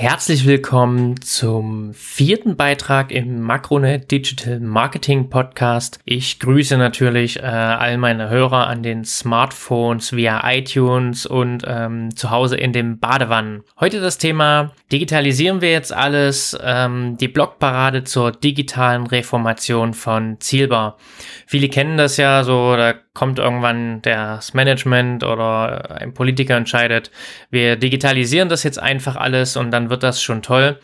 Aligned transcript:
Herzlich 0.00 0.46
willkommen 0.46 1.20
zum 1.20 1.92
vierten 1.92 2.56
Beitrag 2.56 3.12
im 3.12 3.42
Makronet 3.42 4.10
Digital 4.10 4.58
Marketing 4.58 5.28
Podcast. 5.28 5.98
Ich 6.06 6.40
grüße 6.40 6.78
natürlich 6.78 7.38
äh, 7.38 7.42
all 7.42 7.98
meine 7.98 8.30
Hörer 8.30 8.66
an 8.66 8.82
den 8.82 9.04
Smartphones 9.04 10.16
via 10.16 10.40
iTunes 10.50 11.26
und 11.26 11.64
ähm, 11.66 12.16
zu 12.16 12.30
Hause 12.30 12.56
in 12.56 12.72
den 12.72 12.98
Badewannen. 12.98 13.62
Heute 13.78 14.00
das 14.00 14.16
Thema 14.16 14.72
Digitalisieren 14.90 15.60
wir 15.60 15.70
jetzt 15.70 15.92
alles, 15.92 16.58
ähm, 16.64 17.18
die 17.18 17.28
Blogparade 17.28 18.02
zur 18.02 18.32
digitalen 18.32 19.06
Reformation 19.06 19.92
von 19.92 20.40
Zielbar. 20.40 20.96
Viele 21.46 21.68
kennen 21.68 21.98
das 21.98 22.16
ja 22.16 22.42
so, 22.42 22.74
da 22.74 22.94
kommt 23.14 23.38
irgendwann 23.38 24.02
das 24.02 24.54
Management 24.54 25.24
oder 25.24 26.00
ein 26.00 26.14
Politiker 26.14 26.56
entscheidet, 26.56 27.10
wir 27.50 27.76
digitalisieren 27.76 28.48
das 28.48 28.62
jetzt 28.62 28.80
einfach 28.80 29.16
alles 29.16 29.56
und 29.56 29.70
dann 29.70 29.90
wird 29.90 30.02
das 30.02 30.22
schon 30.22 30.42
toll. 30.42 30.78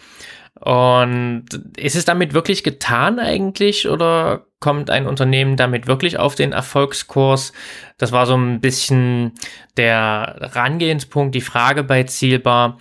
Und 0.59 1.45
ist 1.77 1.97
es 1.97 2.07
damit 2.07 2.33
wirklich 2.33 2.65
getan 2.65 3.19
eigentlich 3.19 3.89
oder 3.89 4.47
kommt 4.59 4.89
ein 4.89 5.07
Unternehmen 5.07 5.57
damit 5.57 5.87
wirklich 5.87 6.19
auf 6.19 6.35
den 6.35 6.53
Erfolgskurs? 6.53 7.53
Das 7.99 8.11
war 8.11 8.25
so 8.27 8.37
ein 8.37 8.61
bisschen 8.61 9.33
der 9.77 10.37
Rangehenspunkt, 10.41 11.35
die 11.35 11.43
Frage 11.43 11.85
bei 11.85 12.05
Zielbar. 12.05 12.79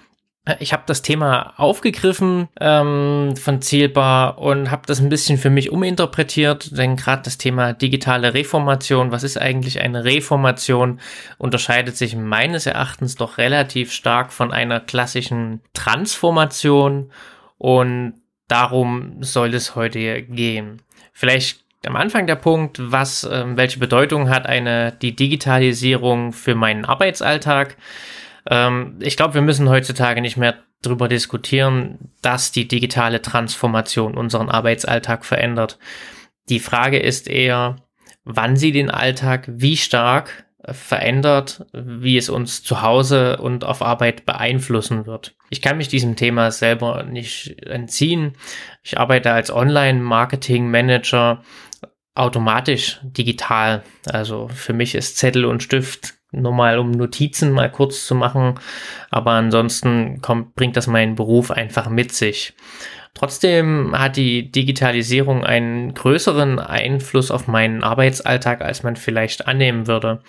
Ich 0.59 0.73
habe 0.73 0.83
das 0.85 1.01
Thema 1.01 1.53
aufgegriffen 1.57 2.49
ähm, 2.59 3.33
von 3.35 3.63
Zielbar 3.63 4.37
und 4.37 4.69
habe 4.69 4.83
das 4.85 4.99
ein 4.99 5.09
bisschen 5.09 5.39
für 5.39 5.49
mich 5.49 5.71
uminterpretiert, 5.71 6.77
denn 6.77 6.97
gerade 6.97 7.23
das 7.23 7.39
Thema 7.39 7.73
digitale 7.73 8.35
Reformation, 8.35 9.11
was 9.11 9.23
ist 9.23 9.41
eigentlich 9.41 9.81
eine 9.81 10.03
Reformation, 10.03 10.99
unterscheidet 11.39 11.97
sich 11.97 12.15
meines 12.15 12.67
Erachtens 12.67 13.15
doch 13.15 13.39
relativ 13.39 13.91
stark 13.91 14.31
von 14.31 14.53
einer 14.53 14.79
klassischen 14.79 15.61
Transformation 15.73 17.11
und 17.57 18.13
darum 18.47 19.23
soll 19.23 19.55
es 19.55 19.75
heute 19.75 20.21
gehen. 20.21 20.81
Vielleicht 21.11 21.65
am 21.87 21.95
Anfang 21.95 22.27
der 22.27 22.35
Punkt, 22.35 22.79
was, 22.79 23.23
äh, 23.23 23.45
welche 23.55 23.79
Bedeutung 23.79 24.29
hat 24.29 24.45
eine 24.45 24.91
die 24.91 25.15
Digitalisierung 25.15 26.33
für 26.33 26.53
meinen 26.53 26.85
Arbeitsalltag? 26.85 27.77
Ähm, 28.49 28.97
ich 29.01 29.17
glaube, 29.17 29.33
wir 29.33 29.41
müssen 29.41 29.69
heutzutage 29.69 30.21
nicht 30.21 30.37
mehr 30.37 30.55
darüber 30.81 31.07
diskutieren, 31.07 32.11
dass 32.21 32.51
die 32.51 32.67
digitale 32.67 33.21
Transformation 33.21 34.15
unseren 34.15 34.49
Arbeitsalltag 34.49 35.25
verändert. 35.25 35.79
Die 36.49 36.59
Frage 36.59 36.99
ist 36.99 37.27
eher, 37.27 37.77
wann 38.23 38.55
sie 38.55 38.71
den 38.71 38.89
Alltag 38.91 39.45
wie 39.47 39.77
stark 39.77 40.45
äh, 40.63 40.73
verändert, 40.73 41.65
wie 41.73 42.17
es 42.17 42.29
uns 42.29 42.63
zu 42.63 42.81
Hause 42.81 43.37
und 43.37 43.63
auf 43.63 43.81
Arbeit 43.81 44.25
beeinflussen 44.25 45.05
wird. 45.05 45.35
Ich 45.49 45.61
kann 45.61 45.77
mich 45.77 45.87
diesem 45.87 46.15
Thema 46.15 46.51
selber 46.51 47.03
nicht 47.03 47.63
entziehen. 47.65 48.33
Ich 48.83 48.99
arbeite 48.99 49.31
als 49.31 49.51
Online-Marketing-Manager 49.51 51.41
automatisch 52.15 52.99
digital. 53.03 53.83
Also 54.05 54.47
für 54.47 54.73
mich 54.73 54.95
ist 54.95 55.17
Zettel 55.17 55.45
und 55.45 55.63
Stift 55.63 56.15
normal 56.41 56.79
um 56.79 56.91
Notizen 56.91 57.51
mal 57.51 57.71
kurz 57.71 58.05
zu 58.05 58.15
machen, 58.15 58.55
aber 59.11 59.31
ansonsten 59.31 60.21
kommt, 60.21 60.55
bringt 60.55 60.77
das 60.77 60.87
meinen 60.87 61.15
Beruf 61.15 61.51
einfach 61.51 61.89
mit 61.89 62.11
sich. 62.11 62.53
Trotzdem 63.15 63.97
hat 63.97 64.17
die 64.17 64.51
Digitalisierung 64.51 65.45
einen 65.45 65.93
größeren 65.93 66.59
Einfluss 66.59 67.31
auf 67.31 67.47
meinen 67.47 67.81
Arbeitsalltag, 67.81 68.61
als 68.61 68.83
man 68.83 68.97
vielleicht 68.97 69.47
annehmen 69.47 69.87
würde. 69.87 70.21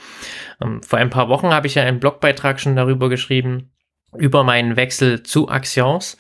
Ähm, 0.63 0.83
vor 0.85 1.01
ein 1.01 1.11
paar 1.11 1.29
Wochen 1.29 1.49
habe 1.49 1.67
ich 1.67 1.75
ja 1.75 1.83
einen 1.83 1.99
Blogbeitrag 1.99 2.61
schon 2.61 2.77
darüber 2.77 3.09
geschrieben, 3.09 3.73
über 4.17 4.45
meinen 4.45 4.77
Wechsel 4.77 5.25
zu 5.25 5.49
Axions. 5.49 6.17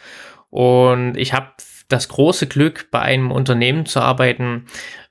Und 0.50 1.16
ich 1.16 1.32
habe 1.32 1.52
das 1.88 2.08
große 2.08 2.48
Glück, 2.48 2.88
bei 2.90 3.00
einem 3.00 3.30
Unternehmen 3.30 3.86
zu 3.86 4.00
arbeiten, 4.00 4.66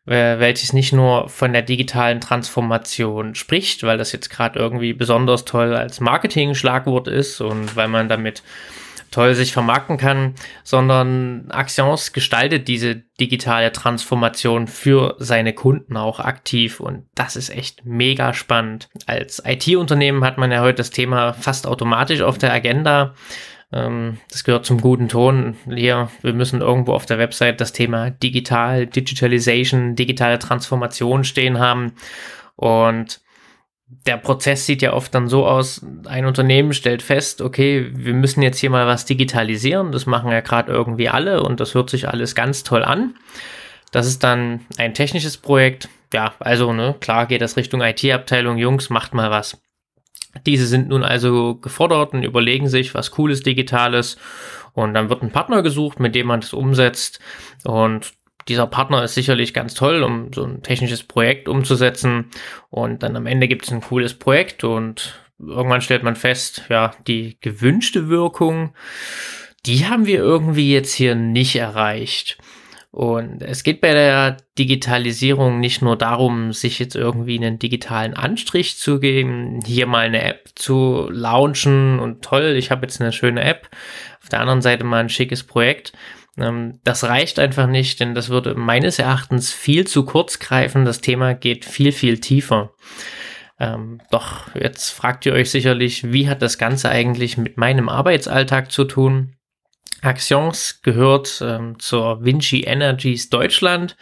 welches 0.06 0.73
nicht 0.73 0.94
nur 0.94 1.30
von 1.30 1.52
der 1.52 1.64
digitalen 1.64 2.22
Transformation 2.22 3.33
spricht, 3.33 3.83
weil 3.83 3.98
das 3.98 4.11
jetzt 4.11 4.30
gerade 4.30 4.60
irgendwie 4.60 4.93
besonders 4.93 5.45
toll 5.45 5.76
als 5.76 5.99
Marketing-Schlagwort 5.99 7.08
ist 7.08 7.42
und 7.42 7.76
weil 7.76 7.88
man 7.88 8.08
damit 8.08 8.44
toll 9.15 9.33
sich 9.33 9.54
vermarkten 9.54 9.98
kann, 9.98 10.36
sondern 10.64 11.49
Axions 11.49 12.11
gestaltet 12.11 12.67
diese 12.67 12.95
digitale 13.20 13.71
Transformation 13.71 14.67
für 14.67 15.15
seine 15.20 15.54
Kunden 15.54 15.95
auch 15.95 16.20
aktiv 16.20 16.82
und 16.82 17.05
das 17.15 17.38
ist 17.38 17.49
echt 17.49 17.86
mega 17.86 18.33
spannend. 18.33 18.89
Als 19.05 19.42
IT-Unternehmen 19.45 20.26
hat 20.26 20.38
man 20.38 20.52
ja 20.52 20.60
heute 20.60 20.77
das 20.77 20.89
Thema 20.89 21.32
fast 21.32 21.65
automatisch 21.65 22.21
auf 22.21 22.38
der 22.38 22.52
Agenda. 22.52 23.14
Ähm, 23.75 24.17
das 24.31 24.45
gehört 24.45 24.65
zum 24.65 24.80
guten 24.80 25.09
Ton. 25.09 25.58
Hier, 25.67 26.09
wir 26.21 26.33
müssen 26.33 26.61
irgendwo 26.61 26.93
auf 26.93 27.05
der 27.05 27.19
Website 27.19 27.59
das 27.59 27.73
Thema 27.73 28.09
digital, 28.09 28.87
Digitalization, 28.87 29.95
digitale 29.95 30.39
Transformation 30.39 31.25
stehen 31.25 31.59
haben. 31.59 31.91
Und 32.55 33.19
der 34.08 34.17
Prozess 34.17 34.65
sieht 34.65 34.81
ja 34.81 34.93
oft 34.93 35.14
dann 35.14 35.27
so 35.27 35.45
aus, 35.45 35.85
ein 36.05 36.25
Unternehmen 36.25 36.73
stellt 36.73 37.03
fest, 37.03 37.41
okay, 37.41 37.91
wir 37.93 38.14
müssen 38.14 38.41
jetzt 38.41 38.59
hier 38.59 38.69
mal 38.69 38.87
was 38.87 39.05
digitalisieren. 39.05 39.91
Das 39.91 40.05
machen 40.05 40.31
ja 40.31 40.39
gerade 40.39 40.71
irgendwie 40.71 41.09
alle 41.09 41.43
und 41.43 41.59
das 41.59 41.75
hört 41.75 41.89
sich 41.89 42.08
alles 42.08 42.33
ganz 42.33 42.64
toll 42.64 42.83
an. 42.83 43.15
Das 43.91 44.08
ist 44.08 44.23
dann 44.23 44.61
ein 44.77 44.93
technisches 44.93 45.37
Projekt. 45.37 45.89
Ja, 46.14 46.33
also, 46.39 46.71
ne, 46.71 46.95
klar 47.02 47.25
geht 47.25 47.41
das 47.41 47.58
Richtung 47.58 47.81
IT-Abteilung, 47.81 48.58
Jungs, 48.58 48.89
macht 48.89 49.14
mal 49.14 49.31
was. 49.31 49.58
Diese 50.45 50.67
sind 50.67 50.89
nun 50.89 51.03
also 51.03 51.55
gefordert 51.55 52.13
und 52.13 52.23
überlegen 52.23 52.67
sich 52.67 52.93
was 52.93 53.11
Cooles, 53.11 53.41
Digitales. 53.41 54.17
Und 54.73 54.93
dann 54.93 55.09
wird 55.09 55.23
ein 55.23 55.31
Partner 55.31 55.61
gesucht, 55.63 55.99
mit 55.99 56.15
dem 56.15 56.27
man 56.27 56.41
das 56.41 56.53
umsetzt. 56.53 57.19
Und 57.63 58.13
dieser 58.47 58.67
Partner 58.67 59.03
ist 59.03 59.15
sicherlich 59.15 59.53
ganz 59.53 59.73
toll, 59.73 60.03
um 60.03 60.31
so 60.33 60.43
ein 60.43 60.61
technisches 60.61 61.03
Projekt 61.03 61.47
umzusetzen. 61.47 62.29
Und 62.69 63.03
dann 63.03 63.15
am 63.15 63.25
Ende 63.25 63.47
gibt 63.47 63.65
es 63.65 63.71
ein 63.71 63.81
cooles 63.81 64.13
Projekt 64.13 64.63
und 64.63 65.19
irgendwann 65.39 65.81
stellt 65.81 66.03
man 66.03 66.15
fest, 66.15 66.63
ja, 66.69 66.91
die 67.07 67.37
gewünschte 67.41 68.07
Wirkung, 68.07 68.73
die 69.65 69.87
haben 69.87 70.05
wir 70.05 70.19
irgendwie 70.19 70.71
jetzt 70.71 70.93
hier 70.93 71.15
nicht 71.15 71.55
erreicht. 71.55 72.37
Und 72.95 73.42
es 73.42 73.64
geht 73.64 73.82
bei 73.82 73.94
der 73.94 74.38
Digitalisierung 74.58 75.60
nicht 75.60 75.82
nur 75.82 75.98
darum, 75.98 76.54
sich 76.54 76.80
jetzt 76.80 76.95
irgendwie 76.95 77.38
einen 77.38 77.60
digitalen 77.60 78.14
Anstrich 78.14 78.78
zu 78.78 79.02
geben, 79.02 79.60
hier 79.66 79.86
mal 79.86 80.06
eine 80.06 80.23
App 80.23 80.48
zu 80.56 81.10
launchen 81.11 82.00
und 82.00 82.23
toll, 82.23 82.56
ich 82.58 82.72
habe 82.72 82.83
jetzt 82.83 83.02
eine 83.02 83.11
schöne 83.11 83.44
App. 83.44 83.70
Auf 84.23 84.30
der 84.30 84.39
anderen 84.39 84.61
Seite 84.61 84.86
mal 84.86 85.02
ein 85.02 85.10
schickes 85.10 85.44
Projekt. 85.44 85.92
Ähm, 86.38 86.80
das 86.86 87.04
reicht 87.04 87.38
einfach 87.38 87.67
nicht, 87.67 88.00
denn 88.00 88.16
das 88.16 88.30
würde 88.30 88.56
meines 88.56 88.98
Erachtens 88.98 89.52
viel 89.52 89.86
zu 89.86 90.06
kurz 90.06 90.39
greifen. 90.39 90.86
Das 90.86 91.02
Thema 91.02 91.33
geht 91.33 91.66
viel, 91.66 91.92
viel 91.92 92.22
tiefer. 92.22 92.72
Ähm, 93.60 94.00
doch 94.10 94.56
jetzt 94.56 94.92
fragt 94.92 95.26
ihr 95.26 95.33
euch 95.33 95.52
sicherlich, 95.52 96.14
wie 96.14 96.30
hat 96.30 96.42
das 96.42 96.58
Ganze 96.58 96.88
eigentlich 96.88 97.38
mit 97.38 97.58
meinem 97.58 97.89
Arbeitsalltag 97.89 98.72
zu 98.72 98.86
tun? 98.86 99.34
Axions 100.02 100.82
gehört 100.82 101.42
ähm, 101.45 101.80
zur 101.80 102.23
Vinci 102.23 102.61
Energies 102.61 103.30
Deutschland. 103.30 103.95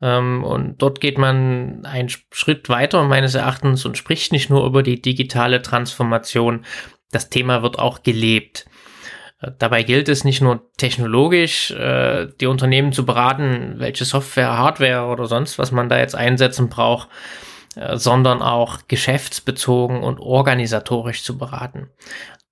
Ähm, 0.00 0.44
und 0.44 0.82
dort 0.82 1.00
geht 1.00 1.18
man 1.18 1.84
einen 1.84 2.08
Schritt 2.08 2.68
weiter 2.68 3.02
meines 3.04 3.34
Erachtens 3.34 3.84
und 3.84 3.96
spricht 3.96 4.32
nicht 4.32 4.50
nur 4.50 4.66
über 4.66 4.82
die 4.82 5.00
digitale 5.00 5.62
Transformation. 5.62 6.64
Das 7.10 7.30
Thema 7.30 7.62
wird 7.62 7.78
auch 7.78 8.02
gelebt. 8.02 8.66
Äh, 9.40 9.52
dabei 9.58 9.82
gilt 9.82 10.08
es 10.08 10.24
nicht 10.24 10.40
nur 10.40 10.70
technologisch, 10.76 11.70
äh, 11.70 12.28
die 12.40 12.46
Unternehmen 12.46 12.92
zu 12.92 13.06
beraten, 13.06 13.74
welche 13.78 14.04
Software, 14.04 14.58
Hardware 14.58 15.06
oder 15.06 15.26
sonst 15.26 15.58
was 15.58 15.72
man 15.72 15.88
da 15.88 15.98
jetzt 15.98 16.14
einsetzen 16.14 16.68
braucht, 16.68 17.08
äh, 17.76 17.96
sondern 17.96 18.42
auch 18.42 18.80
geschäftsbezogen 18.88 20.02
und 20.02 20.18
organisatorisch 20.18 21.22
zu 21.22 21.38
beraten. 21.38 21.90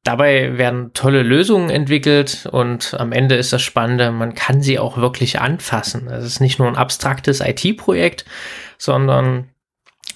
Dabei 0.05 0.59
werden 0.59 0.93
tolle 0.95 1.23
Lösungen 1.23 1.71
entwickelt 1.71 2.49
und 2.51 2.95
am 2.99 3.13
Ende 3.13 3.37
ist 3.37 3.53
das 3.53 3.63
Spannende, 3.63 4.11
man 4.11 4.35
kann 4.35 4.61
sie 4.61 4.81
auch 4.81 4.97
wirklich 4.97 5.41
anfassen. 5.41 6.09
Es 6.09 6.25
ist 6.25 6.41
nicht 6.41 6.59
nur 6.59 6.67
ein 6.67 6.77
abstraktes 6.77 7.41
IT-Projekt, 7.41 8.25
sondern 8.79 9.51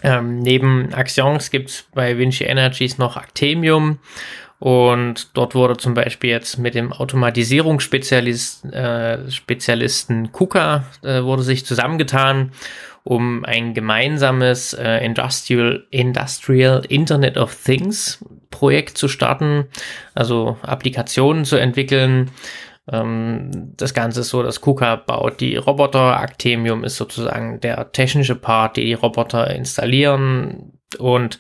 ähm, 0.03 0.41
neben 0.41 0.93
Axions 0.93 1.51
gibt 1.51 1.71
es 1.71 1.85
bei 1.95 2.19
Vinci 2.19 2.45
Energies 2.45 2.99
noch 2.99 3.17
Actemium 3.17 4.01
und 4.59 5.37
dort 5.37 5.55
wurde 5.55 5.77
zum 5.77 5.95
Beispiel 5.95 6.31
jetzt 6.31 6.59
mit 6.59 6.75
dem 6.75 6.93
Automatisierungsspezialisten 6.93 8.73
äh, 8.73 9.31
Spezialisten 9.31 10.33
KUKA 10.33 10.85
äh, 11.03 11.23
wurde 11.23 11.43
sich 11.43 11.65
zusammengetan 11.65 12.53
um 13.07 13.45
ein 13.45 13.73
gemeinsames 13.73 14.73
äh, 14.75 14.99
Industrial, 15.05 15.85
Industrial 15.91 16.83
Internet 16.89 17.37
of 17.37 17.55
Things 17.55 18.19
Projekt 18.51 18.99
zu 18.99 19.07
starten, 19.07 19.67
also 20.15 20.57
Applikationen 20.63 21.45
zu 21.45 21.57
entwickeln. 21.57 22.33
Ähm, 22.91 23.73
das 23.77 23.95
Ganze 23.95 24.23
ist 24.23 24.31
so, 24.31 24.43
dass 24.43 24.61
KUKA 24.61 24.97
baut 24.97 25.41
die 25.41 25.57
Roboter, 25.57 26.21
Actemium 26.21 26.83
ist 26.83 26.97
sozusagen 26.97 27.61
der 27.61 27.93
technische 27.93 28.35
Part, 28.35 28.77
die 28.77 28.85
die 28.85 28.95
Roboter 28.95 29.51
installieren, 29.51 30.76
und 30.99 31.39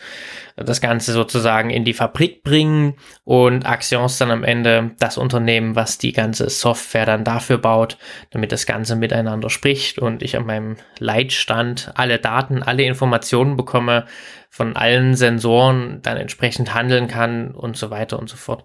das 0.56 0.80
Ganze 0.80 1.12
sozusagen 1.12 1.70
in 1.70 1.84
die 1.84 1.92
Fabrik 1.92 2.42
bringen 2.42 2.94
und 3.24 3.66
Axions 3.66 4.18
dann 4.18 4.30
am 4.30 4.42
Ende 4.42 4.92
das 4.98 5.18
Unternehmen, 5.18 5.76
was 5.76 5.98
die 5.98 6.12
ganze 6.12 6.48
Software 6.50 7.06
dann 7.06 7.24
dafür 7.24 7.58
baut, 7.58 7.96
damit 8.30 8.52
das 8.52 8.66
Ganze 8.66 8.96
miteinander 8.96 9.50
spricht 9.50 9.98
und 9.98 10.22
ich 10.22 10.36
an 10.36 10.46
meinem 10.46 10.76
Leitstand 10.98 11.92
alle 11.94 12.18
Daten, 12.18 12.62
alle 12.62 12.84
Informationen 12.84 13.56
bekomme, 13.56 14.06
von 14.50 14.76
allen 14.76 15.14
Sensoren 15.14 16.00
dann 16.02 16.16
entsprechend 16.16 16.74
handeln 16.74 17.08
kann 17.08 17.50
und 17.52 17.76
so 17.76 17.90
weiter 17.90 18.18
und 18.18 18.28
so 18.28 18.36
fort. 18.36 18.64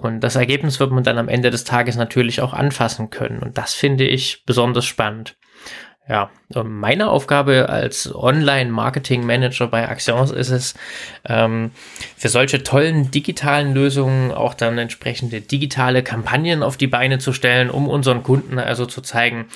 Und 0.00 0.20
das 0.20 0.36
Ergebnis 0.36 0.78
wird 0.78 0.92
man 0.92 1.04
dann 1.04 1.18
am 1.18 1.28
Ende 1.28 1.50
des 1.50 1.64
Tages 1.64 1.96
natürlich 1.96 2.40
auch 2.40 2.52
anfassen 2.52 3.10
können. 3.10 3.40
Und 3.40 3.58
das 3.58 3.74
finde 3.74 4.04
ich 4.04 4.44
besonders 4.44 4.84
spannend. 4.84 5.36
Ja, 6.08 6.30
meine 6.54 7.10
Aufgabe 7.10 7.68
als 7.68 8.14
Online-Marketing-Manager 8.14 9.66
bei 9.66 9.88
Axions 9.88 10.30
ist 10.30 10.50
es, 10.50 10.74
ähm, 11.28 11.72
für 12.16 12.28
solche 12.28 12.62
tollen 12.62 13.10
digitalen 13.10 13.74
Lösungen 13.74 14.30
auch 14.30 14.54
dann 14.54 14.78
entsprechende 14.78 15.40
digitale 15.40 16.04
Kampagnen 16.04 16.62
auf 16.62 16.76
die 16.76 16.86
Beine 16.86 17.18
zu 17.18 17.32
stellen, 17.32 17.70
um 17.70 17.88
unseren 17.88 18.22
Kunden 18.22 18.60
also 18.60 18.86
zu 18.86 19.00
zeigen, 19.00 19.46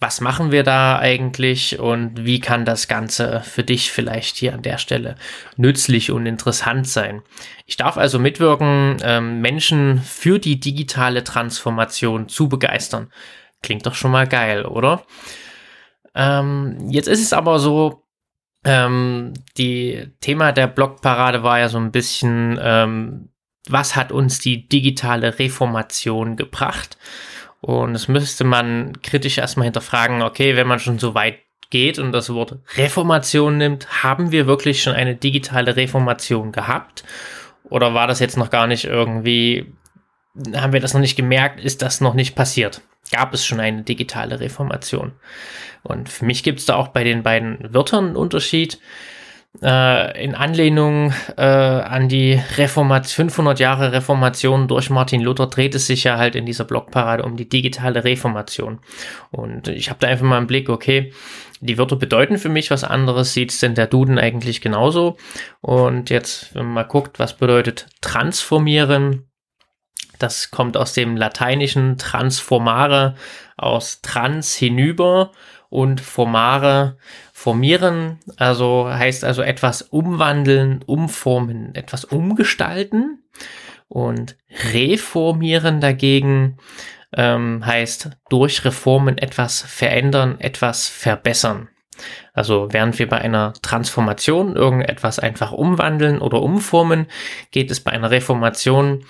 was 0.00 0.20
machen 0.20 0.50
wir 0.50 0.64
da 0.64 0.98
eigentlich 0.98 1.78
und 1.78 2.24
wie 2.24 2.40
kann 2.40 2.64
das 2.64 2.88
Ganze 2.88 3.40
für 3.44 3.62
dich 3.62 3.92
vielleicht 3.92 4.36
hier 4.36 4.54
an 4.54 4.62
der 4.62 4.78
Stelle 4.78 5.14
nützlich 5.56 6.10
und 6.10 6.26
interessant 6.26 6.88
sein. 6.88 7.22
Ich 7.66 7.76
darf 7.76 7.96
also 7.96 8.18
mitwirken, 8.18 8.96
ähm, 9.04 9.40
Menschen 9.40 10.02
für 10.02 10.40
die 10.40 10.58
digitale 10.58 11.22
Transformation 11.22 12.28
zu 12.28 12.48
begeistern. 12.48 13.12
Klingt 13.62 13.86
doch 13.86 13.94
schon 13.94 14.10
mal 14.10 14.26
geil, 14.26 14.64
oder? 14.64 15.04
Ähm, 16.14 16.88
jetzt 16.90 17.08
ist 17.08 17.22
es 17.22 17.32
aber 17.32 17.58
so, 17.58 18.02
ähm, 18.64 19.32
die 19.56 20.08
Thema 20.20 20.52
der 20.52 20.66
Blogparade 20.66 21.42
war 21.42 21.58
ja 21.58 21.68
so 21.68 21.78
ein 21.78 21.90
bisschen, 21.90 22.58
ähm, 22.62 23.28
was 23.68 23.96
hat 23.96 24.12
uns 24.12 24.38
die 24.38 24.68
digitale 24.68 25.38
Reformation 25.38 26.36
gebracht? 26.36 26.96
Und 27.60 27.92
das 27.92 28.08
müsste 28.08 28.44
man 28.44 29.00
kritisch 29.02 29.38
erstmal 29.38 29.64
hinterfragen, 29.64 30.22
okay, 30.22 30.56
wenn 30.56 30.66
man 30.66 30.80
schon 30.80 30.98
so 30.98 31.14
weit 31.14 31.38
geht 31.70 31.98
und 31.98 32.12
das 32.12 32.30
Wort 32.30 32.58
Reformation 32.76 33.56
nimmt, 33.56 34.02
haben 34.02 34.30
wir 34.32 34.46
wirklich 34.46 34.82
schon 34.82 34.94
eine 34.94 35.14
digitale 35.14 35.76
Reformation 35.76 36.52
gehabt? 36.52 37.04
Oder 37.64 37.94
war 37.94 38.06
das 38.06 38.20
jetzt 38.20 38.36
noch 38.36 38.50
gar 38.50 38.66
nicht 38.66 38.84
irgendwie, 38.84 39.72
haben 40.54 40.72
wir 40.72 40.80
das 40.80 40.92
noch 40.92 41.00
nicht 41.00 41.16
gemerkt, 41.16 41.60
ist 41.60 41.82
das 41.82 42.00
noch 42.00 42.14
nicht 42.14 42.34
passiert? 42.34 42.82
Gab 43.10 43.34
es 43.34 43.44
schon 43.44 43.60
eine 43.60 43.82
digitale 43.82 44.40
Reformation? 44.40 45.12
Und 45.82 46.08
für 46.08 46.24
mich 46.24 46.42
gibt 46.42 46.60
es 46.60 46.66
da 46.66 46.76
auch 46.76 46.88
bei 46.88 47.04
den 47.04 47.22
beiden 47.22 47.74
Wörtern 47.74 48.06
einen 48.06 48.16
Unterschied. 48.16 48.78
Äh, 49.60 50.24
in 50.24 50.34
Anlehnung 50.34 51.12
äh, 51.36 51.42
an 51.42 52.08
die 52.08 52.40
Reformation, 52.56 53.28
500 53.28 53.60
Jahre 53.60 53.92
Reformation 53.92 54.66
durch 54.66 54.88
Martin 54.88 55.20
Luther 55.20 55.46
dreht 55.46 55.74
es 55.74 55.86
sich 55.86 56.04
ja 56.04 56.16
halt 56.16 56.36
in 56.36 56.46
dieser 56.46 56.64
Blogparade 56.64 57.22
um 57.22 57.36
die 57.36 57.48
digitale 57.48 58.02
Reformation. 58.02 58.78
Und 59.30 59.68
ich 59.68 59.90
habe 59.90 59.98
da 60.00 60.08
einfach 60.08 60.24
mal 60.24 60.38
einen 60.38 60.46
Blick, 60.46 60.70
okay, 60.70 61.12
die 61.60 61.76
Wörter 61.76 61.96
bedeuten 61.96 62.38
für 62.38 62.48
mich 62.48 62.70
was 62.70 62.82
anderes, 62.82 63.34
sieht 63.34 63.50
es 63.50 63.60
denn 63.60 63.74
der 63.74 63.86
Duden 63.86 64.18
eigentlich 64.18 64.62
genauso? 64.62 65.18
Und 65.60 66.08
jetzt, 66.08 66.54
wenn 66.54 66.64
man 66.64 66.74
mal 66.74 66.82
guckt, 66.84 67.18
was 67.18 67.36
bedeutet 67.36 67.86
transformieren, 68.00 69.26
das 70.22 70.50
kommt 70.50 70.76
aus 70.76 70.92
dem 70.92 71.16
lateinischen 71.16 71.98
transformare, 71.98 73.14
aus 73.56 74.00
trans 74.02 74.54
hinüber 74.54 75.32
und 75.68 76.00
formare, 76.00 76.96
formieren, 77.32 78.18
also 78.36 78.88
heißt 78.88 79.24
also 79.24 79.42
etwas 79.42 79.82
umwandeln, 79.82 80.82
umformen, 80.86 81.74
etwas 81.74 82.04
umgestalten. 82.04 83.18
Und 83.88 84.36
reformieren 84.72 85.80
dagegen 85.80 86.56
ähm, 87.14 87.64
heißt 87.64 88.10
durch 88.30 88.64
Reformen 88.64 89.18
etwas 89.18 89.60
verändern, 89.60 90.40
etwas 90.40 90.88
verbessern. 90.88 91.68
Also 92.32 92.68
während 92.70 92.98
wir 92.98 93.08
bei 93.08 93.18
einer 93.18 93.52
Transformation 93.60 94.56
irgendetwas 94.56 95.18
einfach 95.18 95.52
umwandeln 95.52 96.20
oder 96.20 96.40
umformen, 96.42 97.06
geht 97.50 97.70
es 97.70 97.80
bei 97.80 97.92
einer 97.92 98.10
Reformation 98.10 99.04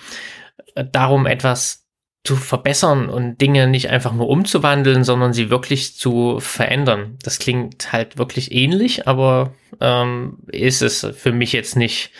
darum, 0.75 1.25
etwas 1.25 1.83
zu 2.23 2.37
verbessern 2.37 3.09
und 3.09 3.41
Dinge 3.41 3.67
nicht 3.67 3.89
einfach 3.89 4.13
nur 4.13 4.29
umzuwandeln, 4.29 5.03
sondern 5.03 5.33
sie 5.33 5.49
wirklich 5.49 5.97
zu 5.97 6.39
verändern. 6.39 7.17
Das 7.21 7.37
klingt 7.37 7.91
halt 7.91 8.17
wirklich 8.17 8.53
ähnlich, 8.53 9.07
aber 9.07 9.53
ähm, 9.81 10.37
ist 10.47 10.81
es 10.81 11.05
für 11.17 11.33
mich 11.33 11.51
jetzt 11.51 11.75
nicht. 11.75 12.11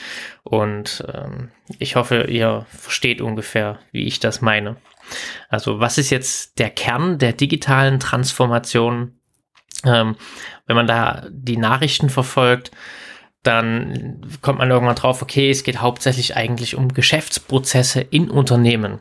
Und 0.43 1.05
ähm, 1.13 1.51
ich 1.79 1.95
hoffe, 1.95 2.23
ihr 2.23 2.65
versteht 2.77 3.21
ungefähr, 3.21 3.79
wie 3.93 4.03
ich 4.03 4.19
das 4.19 4.41
meine. 4.41 4.75
Also 5.47 5.79
was 5.79 5.97
ist 5.97 6.09
jetzt 6.09 6.59
der 6.59 6.69
Kern 6.69 7.17
der 7.17 7.31
digitalen 7.31 8.01
Transformation? 8.01 9.13
Ähm, 9.85 10.17
wenn 10.65 10.75
man 10.75 10.87
da 10.87 11.27
die 11.29 11.57
Nachrichten 11.57 12.09
verfolgt, 12.09 12.71
dann 13.43 14.21
kommt 14.41 14.59
man 14.59 14.71
irgendwann 14.71 14.95
drauf, 14.95 15.21
okay, 15.21 15.49
es 15.49 15.63
geht 15.63 15.81
hauptsächlich 15.81 16.35
eigentlich 16.35 16.75
um 16.75 16.93
Geschäftsprozesse 16.93 18.01
in 18.01 18.29
Unternehmen. 18.29 18.99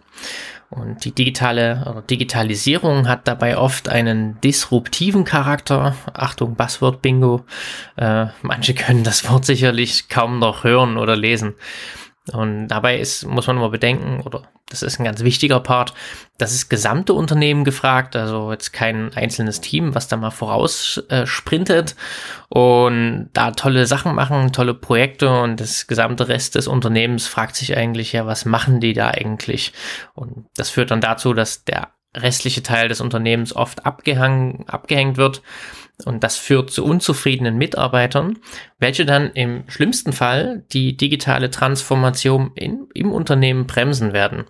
Und 0.73 1.05
die 1.05 1.13
digitale 1.13 1.85
oder 1.89 2.01
Digitalisierung 2.01 3.07
hat 3.07 3.29
dabei 3.29 3.59
oft 3.59 3.91
einen 3.91 4.41
disruptiven 4.41 5.25
Charakter. 5.25 5.95
Achtung, 6.15 6.55
Buzzword 6.57 7.03
Bingo. 7.03 7.45
Äh, 7.97 8.27
manche 8.41 8.73
können 8.73 9.05
das 9.05 9.29
Wort 9.31 9.45
sicherlich 9.45 10.09
kaum 10.09 10.39
noch 10.39 10.65
hören 10.65 10.97
oder 10.97 11.15
lesen. 11.15 11.55
Und 12.31 12.69
dabei 12.69 13.01
ist, 13.01 13.27
muss 13.27 13.49
man 13.49 13.57
immer 13.57 13.71
bedenken, 13.71 14.21
oder 14.21 14.43
das 14.69 14.83
ist 14.83 15.01
ein 15.01 15.05
ganz 15.05 15.25
wichtiger 15.25 15.59
Part, 15.59 15.93
das 16.39 16.55
ist 16.55 16.69
gesamte 16.69 17.15
Unternehmen 17.15 17.65
gefragt, 17.65 18.15
also 18.15 18.53
jetzt 18.53 18.73
kein 18.73 19.13
einzelnes 19.15 19.61
Team, 19.61 19.97
was 19.97 20.07
da 20.07 20.17
mal 20.17 20.31
voraus 20.31 21.03
äh, 21.09 21.27
und 22.49 23.31
da 23.33 23.51
tolle 23.51 23.87
Sachen 23.87 24.15
machen, 24.15 24.53
tolle 24.53 24.75
Projekte 24.75 25.31
und 25.31 25.59
das 25.61 25.89
gesamte 25.89 26.29
Rest 26.29 26.55
des 26.55 26.69
Unternehmens 26.69 27.27
fragt 27.27 27.57
sich 27.57 27.77
eigentlich, 27.77 28.13
ja, 28.13 28.25
was 28.25 28.45
machen 28.45 28.79
die 28.79 28.93
da 28.93 29.09
eigentlich? 29.09 29.73
Und 30.15 30.47
das 30.55 30.71
führt 30.71 30.93
dann 30.93 31.01
dazu, 31.01 31.35
dass 31.35 31.65
der 31.65 31.89
restliche 32.15 32.63
Teil 32.63 32.87
des 32.89 33.01
Unternehmens 33.01 33.57
oft 33.57 33.85
abgehangen, 33.85 34.65
abgehängt 34.69 35.17
wird 35.17 35.43
und 36.05 36.25
das 36.25 36.37
führt 36.37 36.71
zu 36.71 36.85
unzufriedenen 36.85 37.57
Mitarbeitern, 37.57 38.39
welche 38.79 39.05
dann 39.05 39.31
im 39.33 39.65
schlimmsten 39.69 40.13
Fall 40.13 40.65
die 40.73 40.97
digitale 40.97 41.51
Transformation 41.51 42.53
in, 42.55 42.89
im 42.95 43.13
Unternehmen 43.13 43.67
bremsen 43.67 44.13
werden. 44.13 44.45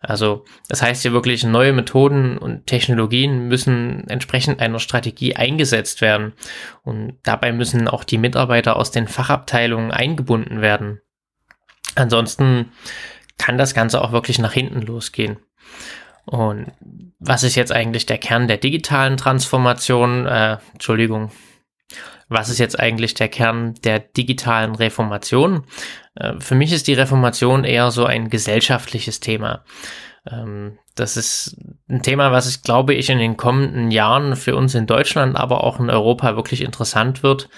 Also 0.00 0.44
das 0.68 0.82
heißt 0.82 1.02
hier 1.02 1.12
wirklich, 1.12 1.44
neue 1.44 1.72
Methoden 1.72 2.38
und 2.38 2.66
Technologien 2.66 3.48
müssen 3.48 4.06
entsprechend 4.08 4.60
einer 4.60 4.78
Strategie 4.78 5.34
eingesetzt 5.34 6.00
werden. 6.00 6.34
Und 6.82 7.18
dabei 7.22 7.52
müssen 7.52 7.88
auch 7.88 8.04
die 8.04 8.18
Mitarbeiter 8.18 8.76
aus 8.76 8.90
den 8.90 9.08
Fachabteilungen 9.08 9.90
eingebunden 9.90 10.60
werden. 10.60 11.00
Ansonsten 11.94 12.72
kann 13.38 13.58
das 13.58 13.74
Ganze 13.74 14.00
auch 14.02 14.12
wirklich 14.12 14.38
nach 14.38 14.52
hinten 14.52 14.82
losgehen. 14.82 15.38
Und 16.24 16.72
was 17.24 17.44
ist 17.44 17.54
jetzt 17.54 17.72
eigentlich 17.72 18.06
der 18.06 18.18
Kern 18.18 18.48
der 18.48 18.56
digitalen 18.56 19.16
Transformation? 19.16 20.26
Äh, 20.26 20.58
Entschuldigung. 20.72 21.30
Was 22.28 22.48
ist 22.48 22.58
jetzt 22.58 22.78
eigentlich 22.80 23.14
der 23.14 23.28
Kern 23.28 23.74
der 23.84 24.00
digitalen 24.00 24.74
Reformation? 24.74 25.64
Äh, 26.14 26.34
für 26.40 26.54
mich 26.54 26.72
ist 26.72 26.88
die 26.88 26.94
Reformation 26.94 27.64
eher 27.64 27.90
so 27.90 28.04
ein 28.04 28.28
gesellschaftliches 28.28 29.20
Thema. 29.20 29.64
Ähm, 30.30 30.78
das 30.94 31.16
ist 31.16 31.56
ein 31.88 32.02
Thema, 32.02 32.32
was 32.32 32.48
ich 32.48 32.62
glaube 32.62 32.94
ich 32.94 33.08
in 33.08 33.18
den 33.18 33.36
kommenden 33.36 33.90
Jahren 33.90 34.36
für 34.36 34.56
uns 34.56 34.74
in 34.74 34.86
Deutschland, 34.86 35.36
aber 35.36 35.64
auch 35.64 35.78
in 35.80 35.90
Europa 35.90 36.36
wirklich 36.36 36.62
interessant 36.62 37.22
wird. 37.22 37.48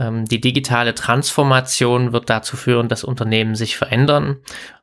Ähm, 0.00 0.24
die 0.24 0.40
digitale 0.40 0.94
Transformation 0.94 2.12
wird 2.12 2.30
dazu 2.30 2.56
führen, 2.56 2.88
dass 2.88 3.04
Unternehmen 3.04 3.54
sich 3.54 3.76
verändern 3.76 4.38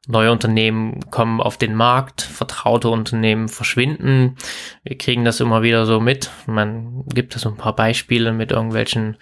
Neue 0.09 0.31
Unternehmen 0.31 1.01
kommen 1.11 1.41
auf 1.41 1.57
den 1.57 1.75
Markt, 1.75 2.21
vertraute 2.21 2.87
Unternehmen 2.87 3.49
verschwinden. 3.49 4.37
Wir 4.83 4.97
kriegen 4.97 5.25
das 5.25 5.41
immer 5.41 5.63
wieder 5.63 5.85
so 5.85 5.99
mit. 5.99 6.31
Man 6.45 7.03
gibt 7.13 7.35
da 7.35 7.39
so 7.39 7.49
ein 7.49 7.57
paar 7.57 7.75
Beispiele 7.75 8.31
mit 8.31 8.53
irgendwelchen 8.53 9.17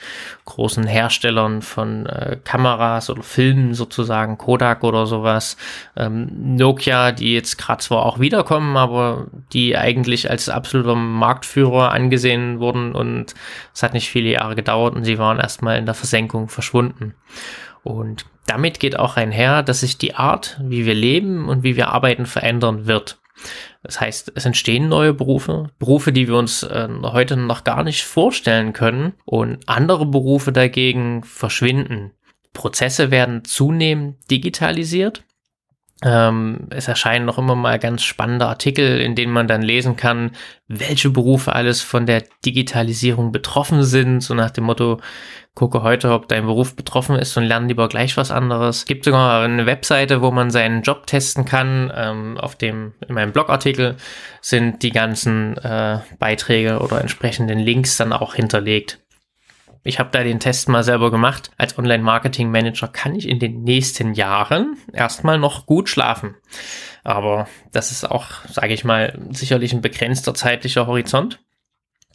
großen 0.45 0.85
Herstellern 0.85 1.63
von 1.63 2.05
äh, 2.05 2.37
Kameras 2.43 3.09
oder 3.09 3.23
Filmen 3.23 3.73
sozusagen, 3.73 4.37
Kodak 4.37 4.83
oder 4.83 5.07
sowas. 5.07 5.57
Ähm, 5.95 6.55
Nokia, 6.55 7.13
die 7.13 7.33
jetzt 7.33 7.57
gerade 7.57 7.81
zwar 7.81 8.05
auch 8.05 8.19
wiederkommen, 8.19 8.77
aber 8.77 9.25
die 9.53 9.75
eigentlich 9.75 10.29
als 10.29 10.49
absoluter 10.49 10.93
Marktführer 10.93 11.93
angesehen 11.93 12.59
wurden 12.59 12.93
und 12.93 13.33
es 13.73 13.81
hat 13.81 13.95
nicht 13.95 14.09
viele 14.09 14.29
Jahre 14.29 14.53
gedauert 14.53 14.95
und 14.95 15.03
sie 15.03 15.17
waren 15.17 15.39
erstmal 15.39 15.79
in 15.86 15.88
der 15.88 15.96
Versenkung 15.96 16.50
verschwunden. 16.50 17.13
Und 17.84 18.25
damit 18.48 18.80
geht 18.80 18.98
auch 18.98 19.15
einher, 19.15 19.62
dass 19.62 19.82
sich 19.82 20.00
die 20.00 20.15
Art, 20.15 20.60
wie 20.63 20.86
wir 20.88 20.96
leben 20.96 21.48
und 21.48 21.62
wie 21.62 21.75
wir 21.75 21.89
arbeiten, 21.89 22.25
verändern 22.25 22.88
wird. 22.88 23.20
Das 23.84 24.01
heißt, 24.01 24.32
es 24.34 24.46
entstehen 24.46 24.89
neue 24.89 25.13
Berufe, 25.13 25.70
Berufe, 25.77 26.12
die 26.12 26.27
wir 26.27 26.38
uns 26.38 26.63
äh, 26.63 26.88
heute 27.04 27.38
noch 27.38 27.63
gar 27.63 27.84
nicht 27.84 28.04
vorstellen 28.04 28.74
können 28.74 29.13
und 29.25 29.68
andere 29.68 30.08
Berufe 30.08 30.51
dagegen 30.51 31.24
verschwinden. 31.24 32.12
Prozesse 32.54 33.12
werden 33.12 33.44
zunehmend 33.46 34.18
digitalisiert. 34.32 35.24
Ähm, 36.03 36.67
es 36.71 36.89
erscheinen 36.89 37.25
noch 37.25 37.37
immer 37.37 37.55
mal 37.55 37.79
ganz 37.79 38.03
spannende 38.03 38.47
Artikel, 38.47 38.99
in 38.99 39.15
denen 39.15 39.31
man 39.31 39.47
dann 39.47 39.61
lesen 39.61 39.95
kann, 39.95 40.31
welche 40.67 41.09
Berufe 41.09 41.53
alles 41.53 41.81
von 41.81 42.05
der 42.05 42.23
Digitalisierung 42.45 43.31
betroffen 43.31 43.83
sind. 43.83 44.19
So 44.19 44.33
nach 44.33 44.51
dem 44.51 44.65
Motto, 44.65 44.99
gucke 45.55 45.83
heute, 45.83 46.11
ob 46.11 46.27
dein 46.27 46.45
Beruf 46.45 46.75
betroffen 46.75 47.15
ist 47.15 47.35
und 47.37 47.45
lerne 47.45 47.67
lieber 47.67 47.87
gleich 47.87 48.17
was 48.17 48.29
anderes. 48.29 48.79
Es 48.79 48.85
gibt 48.85 49.05
sogar 49.05 49.43
eine 49.43 49.65
Webseite, 49.65 50.21
wo 50.21 50.31
man 50.31 50.51
seinen 50.51 50.81
Job 50.81 51.07
testen 51.07 51.45
kann. 51.45 51.91
Ähm, 51.95 52.37
auf 52.37 52.55
dem, 52.55 52.93
in 53.07 53.15
meinem 53.15 53.31
Blogartikel 53.31 53.95
sind 54.41 54.83
die 54.83 54.91
ganzen 54.91 55.57
äh, 55.57 55.99
Beiträge 56.19 56.79
oder 56.79 56.99
entsprechenden 56.99 57.59
Links 57.59 57.95
dann 57.95 58.11
auch 58.11 58.35
hinterlegt. 58.35 58.99
Ich 59.88 60.00
habe 60.00 60.10
da 60.12 60.24
den 60.24 60.39
Test 60.39 60.68
mal 60.68 60.84
selber 60.84 61.12
gemacht. 61.12 61.51
Als 61.58 61.77
Online-Marketing-Manager 61.77 62.88
kann 62.88 63.13
ich 63.13 63.30
in 63.30 63.38
den 63.38 63.63
nächsten 63.63 64.15
Jahren 64.15 64.77
erstmal 64.92 65.38
noch 65.38 65.68
gut 65.68 65.89
schlafen. 65.89 66.34
Aber 67.04 67.48
das 67.72 67.92
ist 67.92 68.10
auch, 68.10 68.25
sage 68.50 68.74
ich 68.74 68.84
mal, 68.84 69.15
sicherlich 69.30 69.74
ein 69.74 69.82
begrenzter 69.82 70.34
zeitlicher 70.34 70.88
Horizont. 70.88 71.39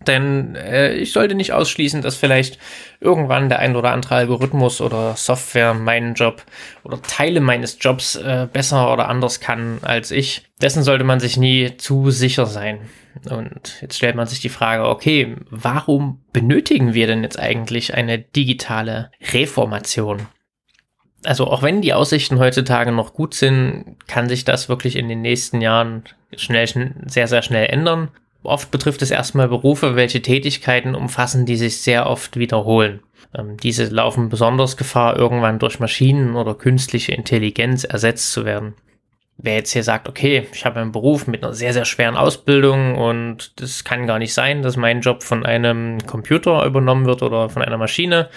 Denn 0.04 0.56
äh, 0.56 0.94
ich 0.94 1.12
sollte 1.12 1.36
nicht 1.36 1.52
ausschließen, 1.52 2.02
dass 2.02 2.16
vielleicht 2.16 2.58
irgendwann 3.00 3.48
der 3.48 3.60
ein 3.60 3.76
oder 3.76 3.92
andere 3.92 4.16
Algorithmus 4.16 4.80
oder 4.80 5.14
Software 5.14 5.74
meinen 5.74 6.14
Job 6.14 6.42
oder 6.82 7.00
Teile 7.02 7.40
meines 7.40 7.78
Jobs 7.80 8.16
äh, 8.16 8.48
besser 8.52 8.92
oder 8.92 9.08
anders 9.08 9.38
kann 9.38 9.78
als 9.82 10.10
ich. 10.10 10.42
Dessen 10.60 10.82
sollte 10.82 11.04
man 11.04 11.20
sich 11.20 11.36
nie 11.36 11.76
zu 11.76 12.10
sicher 12.10 12.46
sein. 12.46 12.80
Und 13.28 13.78
jetzt 13.80 13.96
stellt 13.96 14.16
man 14.16 14.26
sich 14.26 14.40
die 14.40 14.48
Frage, 14.48 14.88
okay, 14.88 15.36
warum 15.50 16.20
benötigen 16.32 16.94
wir 16.94 17.06
denn 17.06 17.22
jetzt 17.22 17.38
eigentlich 17.38 17.94
eine 17.94 18.18
digitale 18.18 19.10
Reformation? 19.32 20.26
Also 21.24 21.46
auch 21.46 21.62
wenn 21.62 21.82
die 21.82 21.92
Aussichten 21.92 22.38
heutzutage 22.38 22.92
noch 22.92 23.12
gut 23.12 23.34
sind, 23.34 23.96
kann 24.06 24.28
sich 24.28 24.44
das 24.44 24.68
wirklich 24.68 24.96
in 24.96 25.08
den 25.08 25.20
nächsten 25.20 25.60
Jahren 25.60 26.04
schnell, 26.34 26.66
sehr, 27.06 27.28
sehr 27.28 27.42
schnell 27.42 27.66
ändern. 27.66 28.08
Oft 28.42 28.70
betrifft 28.70 29.02
es 29.02 29.10
erstmal 29.10 29.48
Berufe, 29.48 29.96
welche 29.96 30.22
Tätigkeiten 30.22 30.94
umfassen, 30.94 31.44
die 31.44 31.56
sich 31.56 31.82
sehr 31.82 32.06
oft 32.06 32.38
wiederholen. 32.38 33.00
Ähm, 33.36 33.58
diese 33.58 33.84
laufen 33.84 34.30
besonders 34.30 34.78
Gefahr, 34.78 35.16
irgendwann 35.16 35.58
durch 35.58 35.78
Maschinen 35.78 36.36
oder 36.36 36.54
künstliche 36.54 37.12
Intelligenz 37.12 37.84
ersetzt 37.84 38.32
zu 38.32 38.46
werden 38.46 38.74
wer 39.42 39.54
jetzt 39.54 39.72
hier 39.72 39.82
sagt, 39.82 40.08
okay, 40.08 40.46
ich 40.52 40.64
habe 40.64 40.80
einen 40.80 40.92
Beruf 40.92 41.26
mit 41.26 41.42
einer 41.42 41.54
sehr, 41.54 41.72
sehr 41.72 41.84
schweren 41.84 42.16
Ausbildung 42.16 42.96
und 42.96 43.60
das 43.60 43.84
kann 43.84 44.06
gar 44.06 44.18
nicht 44.18 44.34
sein, 44.34 44.62
dass 44.62 44.76
mein 44.76 45.00
Job 45.00 45.22
von 45.22 45.46
einem 45.46 45.98
Computer 46.06 46.64
übernommen 46.64 47.06
wird 47.06 47.22
oder 47.22 47.48
von 47.48 47.62
einer 47.62 47.78
Maschine, 47.78 48.28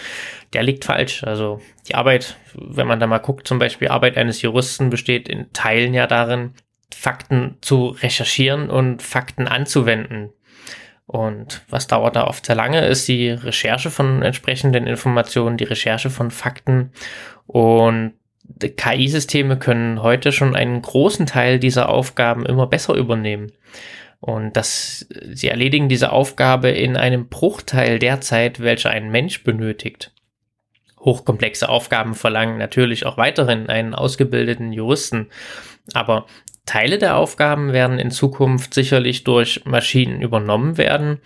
der 0.53 0.63
liegt 0.63 0.86
falsch. 0.86 1.24
Also 1.24 1.60
die 1.88 1.95
Arbeit, 1.95 2.38
wenn 2.53 2.88
man 2.88 3.00
da 3.00 3.07
mal 3.07 3.17
guckt, 3.17 3.48
zum 3.48 3.60
Beispiel 3.60 3.89
Arbeit 3.89 4.17
eines 4.17 4.41
Juristen 4.41 4.89
besteht 4.89 5.27
in 5.27 5.51
Teilen 5.51 5.93
ja 5.93 6.07
darin, 6.07 6.53
Fakten 6.93 7.57
zu 7.62 7.88
recherchieren 7.88 8.69
und 8.69 9.01
Fakten 9.01 9.48
anzuwenden. 9.48 10.29
Und 11.05 11.63
was 11.69 11.88
dauert 11.88 12.15
da 12.15 12.27
oft 12.27 12.45
sehr 12.45 12.55
lange, 12.55 12.86
ist 12.86 13.07
die 13.07 13.29
Recherche 13.29 13.91
von 13.91 14.22
entsprechenden 14.22 14.88
Informationen, 14.88 15.57
die 15.57 15.65
Recherche 15.65 16.10
von 16.10 16.31
Fakten 16.31 16.91
und 17.45 18.13
KI-Systeme 18.59 19.57
können 19.57 20.01
heute 20.01 20.31
schon 20.31 20.55
einen 20.55 20.81
großen 20.81 21.25
Teil 21.25 21.59
dieser 21.59 21.89
Aufgaben 21.89 22.45
immer 22.45 22.67
besser 22.67 22.95
übernehmen. 22.95 23.51
Und 24.19 24.55
dass 24.55 25.05
sie 25.33 25.50
erledigen 25.50 25.89
diese 25.89 26.12
Aufgabe 26.12 26.69
in 26.69 26.95
einem 26.95 27.27
Bruchteil 27.27 28.00
der 28.00 28.21
Zeit, 28.21 28.62
welche 28.62 28.89
ein 28.89 29.12
Mensch 29.12 29.43
benötigt. 29.43 30.13
Hochkomplexe 31.00 31.67
Aufgaben 31.67 32.15
verlangen 32.15 32.57
natürlich 32.57 33.05
auch 33.05 33.17
weiterhin 33.17 33.67
einen 33.67 33.93
ausgebildeten 33.93 34.71
Juristen. 34.71 35.27
Aber 35.93 36.25
Teile 36.65 36.97
der 36.97 37.17
Aufgaben 37.17 37.73
werden 37.73 38.00
in 38.00 38.12
Zukunft 38.12 38.73
sicherlich 38.73 39.25
durch 39.25 39.65
Maschinen 39.65 40.21
übernommen 40.21 40.77
werden 40.77 41.19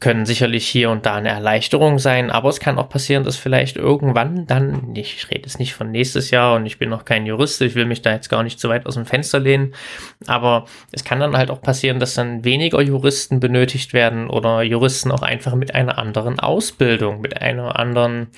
können 0.00 0.26
sicherlich 0.26 0.68
hier 0.68 0.90
und 0.90 1.06
da 1.06 1.16
eine 1.16 1.30
Erleichterung 1.30 1.98
sein, 1.98 2.30
aber 2.30 2.48
es 2.50 2.60
kann 2.60 2.78
auch 2.78 2.88
passieren, 2.88 3.24
dass 3.24 3.36
vielleicht 3.36 3.76
irgendwann 3.76 4.46
dann, 4.46 4.94
ich 4.94 5.28
rede 5.28 5.42
jetzt 5.42 5.58
nicht 5.58 5.74
von 5.74 5.90
nächstes 5.90 6.30
Jahr 6.30 6.54
und 6.54 6.66
ich 6.66 6.78
bin 6.78 6.88
noch 6.88 7.04
kein 7.04 7.26
Jurist, 7.26 7.60
ich 7.62 7.74
will 7.74 7.84
mich 7.84 8.00
da 8.00 8.12
jetzt 8.12 8.28
gar 8.28 8.44
nicht 8.44 8.60
zu 8.60 8.68
weit 8.68 8.86
aus 8.86 8.94
dem 8.94 9.06
Fenster 9.06 9.40
lehnen, 9.40 9.74
aber 10.26 10.66
es 10.92 11.02
kann 11.02 11.18
dann 11.18 11.36
halt 11.36 11.50
auch 11.50 11.60
passieren, 11.60 11.98
dass 11.98 12.14
dann 12.14 12.44
weniger 12.44 12.80
Juristen 12.80 13.40
benötigt 13.40 13.92
werden 13.92 14.30
oder 14.30 14.62
Juristen 14.62 15.10
auch 15.10 15.22
einfach 15.22 15.56
mit 15.56 15.74
einer 15.74 15.98
anderen 15.98 16.38
Ausbildung, 16.38 17.20
mit 17.20 17.42
einer 17.42 17.76
anderen 17.76 18.28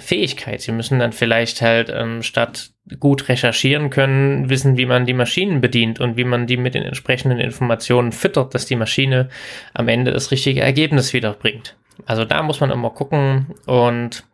Fähigkeit. 0.00 0.60
Sie 0.60 0.72
müssen 0.72 0.98
dann 0.98 1.12
vielleicht 1.12 1.62
halt 1.62 1.92
ähm, 1.94 2.22
statt 2.22 2.70
gut 2.98 3.28
recherchieren 3.28 3.90
können, 3.90 4.48
wissen, 4.48 4.76
wie 4.76 4.86
man 4.86 5.06
die 5.06 5.12
Maschinen 5.12 5.60
bedient 5.60 6.00
und 6.00 6.16
wie 6.16 6.24
man 6.24 6.46
die 6.46 6.56
mit 6.56 6.74
den 6.74 6.82
entsprechenden 6.82 7.38
Informationen 7.38 8.12
füttert, 8.12 8.54
dass 8.54 8.66
die 8.66 8.76
Maschine 8.76 9.28
am 9.74 9.88
Ende 9.88 10.12
das 10.12 10.30
richtige 10.30 10.60
Ergebnis 10.60 11.12
wiederbringt. 11.12 11.76
Also 12.04 12.24
da 12.24 12.42
muss 12.42 12.60
man 12.60 12.70
immer 12.70 12.90
gucken 12.90 13.54
und 13.66 14.24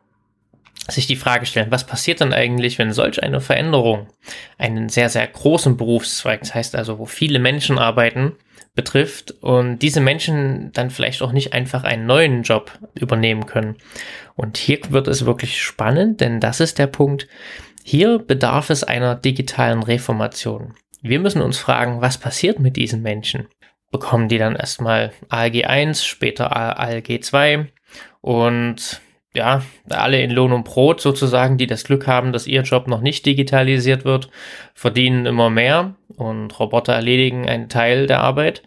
sich 0.89 1.07
die 1.07 1.17
Frage 1.17 1.47
stellen, 1.47 1.71
was 1.71 1.87
passiert 1.87 2.21
dann 2.21 2.33
eigentlich, 2.33 2.79
wenn 2.79 2.93
solch 2.93 3.23
eine 3.23 3.41
Veränderung 3.41 4.09
einen 4.59 4.89
sehr, 4.89 5.09
sehr 5.09 5.27
großen 5.27 5.77
Berufszweig, 5.77 6.41
das 6.41 6.55
heißt 6.55 6.75
also, 6.75 6.99
wo 6.99 7.07
viele 7.07 7.39
Menschen 7.39 7.79
arbeiten, 7.79 8.33
betrifft 8.75 9.33
und 9.43 9.81
diese 9.81 10.01
Menschen 10.01 10.73
dann 10.73 10.91
vielleicht 10.91 11.23
auch 11.23 11.33
nicht 11.33 11.53
einfach 11.53 11.85
einen 11.85 12.07
neuen 12.07 12.43
Job 12.43 12.79
übernehmen 12.95 13.47
können. 13.47 13.77
Und 14.35 14.57
hier 14.57 14.79
wird 14.89 15.09
es 15.09 15.27
wirklich 15.27 15.61
spannend, 15.61 16.21
denn 16.21 16.41
das 16.41 16.61
ist 16.61 16.79
der 16.79 16.87
Punkt. 16.87 17.29
Hier 17.85 18.19
bedarf 18.19 18.71
es 18.71 18.85
einer 18.85 19.15
digitalen 19.15 19.83
Reformation. 19.83 20.75
Wir 21.03 21.21
müssen 21.21 21.43
uns 21.43 21.59
fragen, 21.59 22.01
was 22.01 22.17
passiert 22.17 22.61
mit 22.61 22.77
diesen 22.77 23.03
Menschen? 23.03 23.49
Bekommen 23.91 24.29
die 24.29 24.39
dann 24.39 24.57
erstmal 24.57 25.13
ALG 25.29 25.65
1, 25.67 26.05
später 26.05 26.57
ALG 26.57 27.23
2 27.23 27.67
und 28.23 29.03
ja, 29.35 29.63
alle 29.89 30.21
in 30.21 30.31
Lohn 30.31 30.53
und 30.53 30.65
Brot 30.65 31.01
sozusagen, 31.01 31.57
die 31.57 31.67
das 31.67 31.85
Glück 31.85 32.07
haben, 32.07 32.33
dass 32.33 32.47
ihr 32.47 32.63
Job 32.63 32.87
noch 32.87 33.01
nicht 33.01 33.25
digitalisiert 33.25 34.05
wird, 34.05 34.29
verdienen 34.75 35.27
immer 35.27 35.51
mehr 35.51 35.95
und 36.17 36.59
Roboter 36.59 36.93
erledigen 36.93 37.49
einen 37.49 37.69
Teil 37.69 38.07
der 38.07 38.21
Arbeit. 38.21 38.63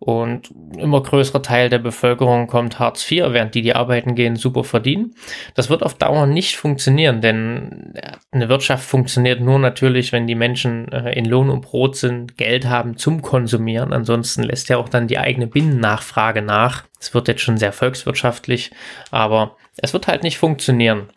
Und 0.00 0.50
immer 0.78 1.02
größerer 1.02 1.42
Teil 1.42 1.68
der 1.68 1.78
Bevölkerung 1.78 2.46
kommt 2.46 2.78
Hartz 2.78 3.08
IV, 3.10 3.26
während 3.32 3.54
die, 3.54 3.60
die 3.60 3.74
arbeiten 3.74 4.14
gehen, 4.14 4.34
super 4.34 4.64
verdienen. 4.64 5.14
Das 5.54 5.68
wird 5.68 5.82
auf 5.82 5.92
Dauer 5.92 6.26
nicht 6.26 6.56
funktionieren, 6.56 7.20
denn 7.20 7.92
eine 8.32 8.48
Wirtschaft 8.48 8.82
funktioniert 8.82 9.42
nur 9.42 9.58
natürlich, 9.58 10.10
wenn 10.12 10.26
die 10.26 10.34
Menschen 10.34 10.90
äh, 10.90 11.12
in 11.12 11.26
Lohn 11.26 11.50
und 11.50 11.60
Brot 11.60 11.96
sind, 11.96 12.38
Geld 12.38 12.66
haben 12.66 12.96
zum 12.96 13.20
Konsumieren. 13.20 13.92
Ansonsten 13.92 14.42
lässt 14.42 14.70
ja 14.70 14.78
auch 14.78 14.88
dann 14.88 15.06
die 15.06 15.18
eigene 15.18 15.46
Binnennachfrage 15.46 16.40
nach. 16.40 16.84
Es 16.98 17.12
wird 17.12 17.28
jetzt 17.28 17.42
schon 17.42 17.58
sehr 17.58 17.74
volkswirtschaftlich, 17.74 18.70
aber 19.10 19.56
es 19.76 19.92
wird 19.92 20.06
halt 20.06 20.22
nicht 20.22 20.38
funktionieren. 20.38 21.10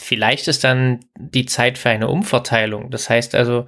Vielleicht 0.00 0.48
ist 0.48 0.64
dann 0.64 1.00
die 1.16 1.46
Zeit 1.46 1.78
für 1.78 1.90
eine 1.90 2.08
Umverteilung. 2.08 2.90
Das 2.90 3.10
heißt 3.10 3.34
also, 3.34 3.66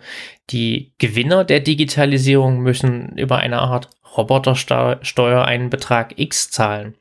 die 0.50 0.94
Gewinner 0.98 1.44
der 1.44 1.60
Digitalisierung 1.60 2.60
müssen 2.60 3.16
über 3.16 3.38
eine 3.38 3.60
Art 3.60 3.90
Robotersteuer 4.16 5.44
einen 5.44 5.70
Betrag 5.70 6.18
X 6.18 6.50
zahlen. 6.50 6.94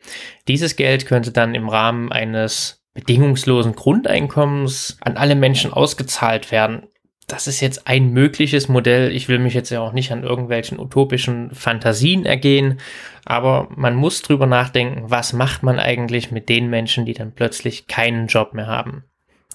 Dieses 0.47 0.75
Geld 0.75 1.05
könnte 1.05 1.31
dann 1.31 1.55
im 1.55 1.67
Rahmen 1.67 2.11
eines 2.11 2.83
bedingungslosen 2.93 3.75
Grundeinkommens 3.75 4.97
an 5.01 5.17
alle 5.17 5.35
Menschen 5.35 5.73
ausgezahlt 5.73 6.51
werden 6.51 6.87
das 7.31 7.47
ist 7.47 7.61
jetzt 7.61 7.87
ein 7.87 8.11
mögliches 8.11 8.67
Modell. 8.67 9.11
Ich 9.15 9.29
will 9.29 9.39
mich 9.39 9.53
jetzt 9.53 9.69
ja 9.69 9.79
auch 9.79 9.93
nicht 9.93 10.11
an 10.11 10.23
irgendwelchen 10.23 10.79
utopischen 10.79 11.51
Fantasien 11.51 12.25
ergehen, 12.25 12.79
aber 13.25 13.69
man 13.75 13.95
muss 13.95 14.21
drüber 14.21 14.47
nachdenken, 14.47 15.09
was 15.09 15.31
macht 15.31 15.63
man 15.63 15.79
eigentlich 15.79 16.31
mit 16.31 16.49
den 16.49 16.69
Menschen, 16.69 17.05
die 17.05 17.13
dann 17.13 17.33
plötzlich 17.33 17.87
keinen 17.87 18.27
Job 18.27 18.53
mehr 18.53 18.67
haben. 18.67 19.05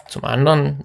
Zum 0.09 0.25
anderen, 0.25 0.85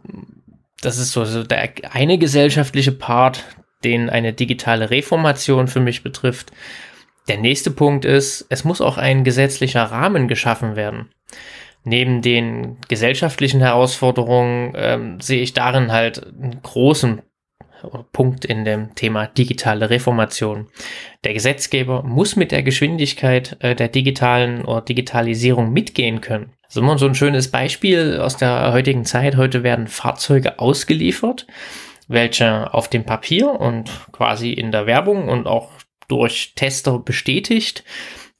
das 0.81 0.97
ist 0.97 1.11
so, 1.11 1.25
so 1.25 1.43
der 1.43 1.69
eine 1.91 2.17
gesellschaftliche 2.17 2.91
Part, 2.91 3.43
den 3.83 4.09
eine 4.09 4.33
digitale 4.33 4.89
Reformation 4.89 5.67
für 5.67 5.79
mich 5.79 6.03
betrifft. 6.03 6.51
Der 7.27 7.37
nächste 7.37 7.71
Punkt 7.71 8.05
ist, 8.05 8.45
es 8.49 8.63
muss 8.63 8.81
auch 8.81 8.97
ein 8.97 9.23
gesetzlicher 9.23 9.83
Rahmen 9.83 10.27
geschaffen 10.27 10.75
werden 10.75 11.09
neben 11.83 12.21
den 12.21 12.77
gesellschaftlichen 12.87 13.61
Herausforderungen 13.61 14.73
ähm, 14.75 15.19
sehe 15.19 15.41
ich 15.41 15.53
darin 15.53 15.91
halt 15.91 16.25
einen 16.25 16.61
großen 16.61 17.21
Punkt 18.11 18.45
in 18.45 18.63
dem 18.63 18.93
Thema 18.93 19.25
digitale 19.25 19.89
Reformation. 19.89 20.67
Der 21.23 21.33
Gesetzgeber 21.33 22.03
muss 22.03 22.35
mit 22.35 22.51
der 22.51 22.61
Geschwindigkeit 22.61 23.57
äh, 23.59 23.75
der 23.75 23.87
digitalen 23.87 24.63
oder 24.65 24.81
Digitalisierung 24.81 25.73
mitgehen 25.73 26.21
können. 26.21 26.53
Das 26.71 26.77
ist 26.77 26.83
immer 26.83 26.97
so 26.97 27.05
ein 27.05 27.15
schönes 27.15 27.51
Beispiel 27.51 28.17
aus 28.21 28.37
der 28.37 28.71
heutigen 28.71 29.03
Zeit. 29.03 29.35
Heute 29.35 29.61
werden 29.61 29.87
Fahrzeuge 29.87 30.57
ausgeliefert, 30.57 31.45
welche 32.07 32.73
auf 32.73 32.89
dem 32.89 33.03
Papier 33.03 33.49
und 33.49 33.91
quasi 34.13 34.53
in 34.53 34.71
der 34.71 34.85
Werbung 34.85 35.27
und 35.27 35.47
auch 35.47 35.69
durch 36.07 36.53
Tester 36.55 36.97
bestätigt 36.99 37.83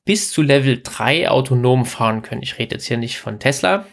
bis 0.06 0.32
zu 0.32 0.44
Level 0.44 0.80
3 0.82 1.30
autonom 1.30 1.86
fahren 1.86 2.22
können. 2.22 2.42
Ich 2.42 2.58
rede 2.58 2.76
jetzt 2.76 2.86
hier 2.86 2.96
nicht 2.96 3.20
von 3.20 3.38
Tesla, 3.38 3.86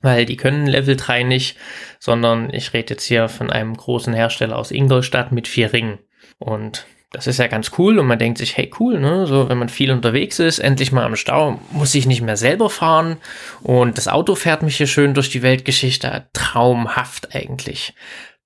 weil 0.00 0.26
die 0.26 0.36
können 0.36 0.66
Level 0.66 0.96
3 0.96 1.22
nicht, 1.22 1.56
sondern 2.00 2.52
ich 2.52 2.72
rede 2.72 2.94
jetzt 2.94 3.04
hier 3.04 3.28
von 3.28 3.50
einem 3.50 3.76
großen 3.76 4.14
Hersteller 4.14 4.58
aus 4.58 4.72
Ingolstadt 4.72 5.30
mit 5.30 5.46
vier 5.46 5.72
Ringen. 5.72 6.00
Und 6.38 6.86
das 7.12 7.26
ist 7.26 7.38
ja 7.38 7.46
ganz 7.46 7.70
cool 7.78 7.98
und 7.98 8.06
man 8.06 8.18
denkt 8.18 8.38
sich, 8.38 8.56
hey 8.56 8.70
cool, 8.80 8.98
ne? 8.98 9.26
so 9.26 9.48
wenn 9.48 9.58
man 9.58 9.68
viel 9.68 9.90
unterwegs 9.90 10.38
ist, 10.38 10.58
endlich 10.58 10.92
mal 10.92 11.04
am 11.04 11.16
Stau, 11.16 11.60
muss 11.70 11.94
ich 11.94 12.06
nicht 12.06 12.20
mehr 12.20 12.36
selber 12.36 12.68
fahren 12.68 13.18
und 13.62 13.96
das 13.96 14.08
Auto 14.08 14.34
fährt 14.34 14.62
mich 14.62 14.76
hier 14.76 14.86
schön 14.86 15.14
durch 15.14 15.30
die 15.30 15.42
Weltgeschichte, 15.42 16.28
traumhaft 16.32 17.34
eigentlich. 17.34 17.94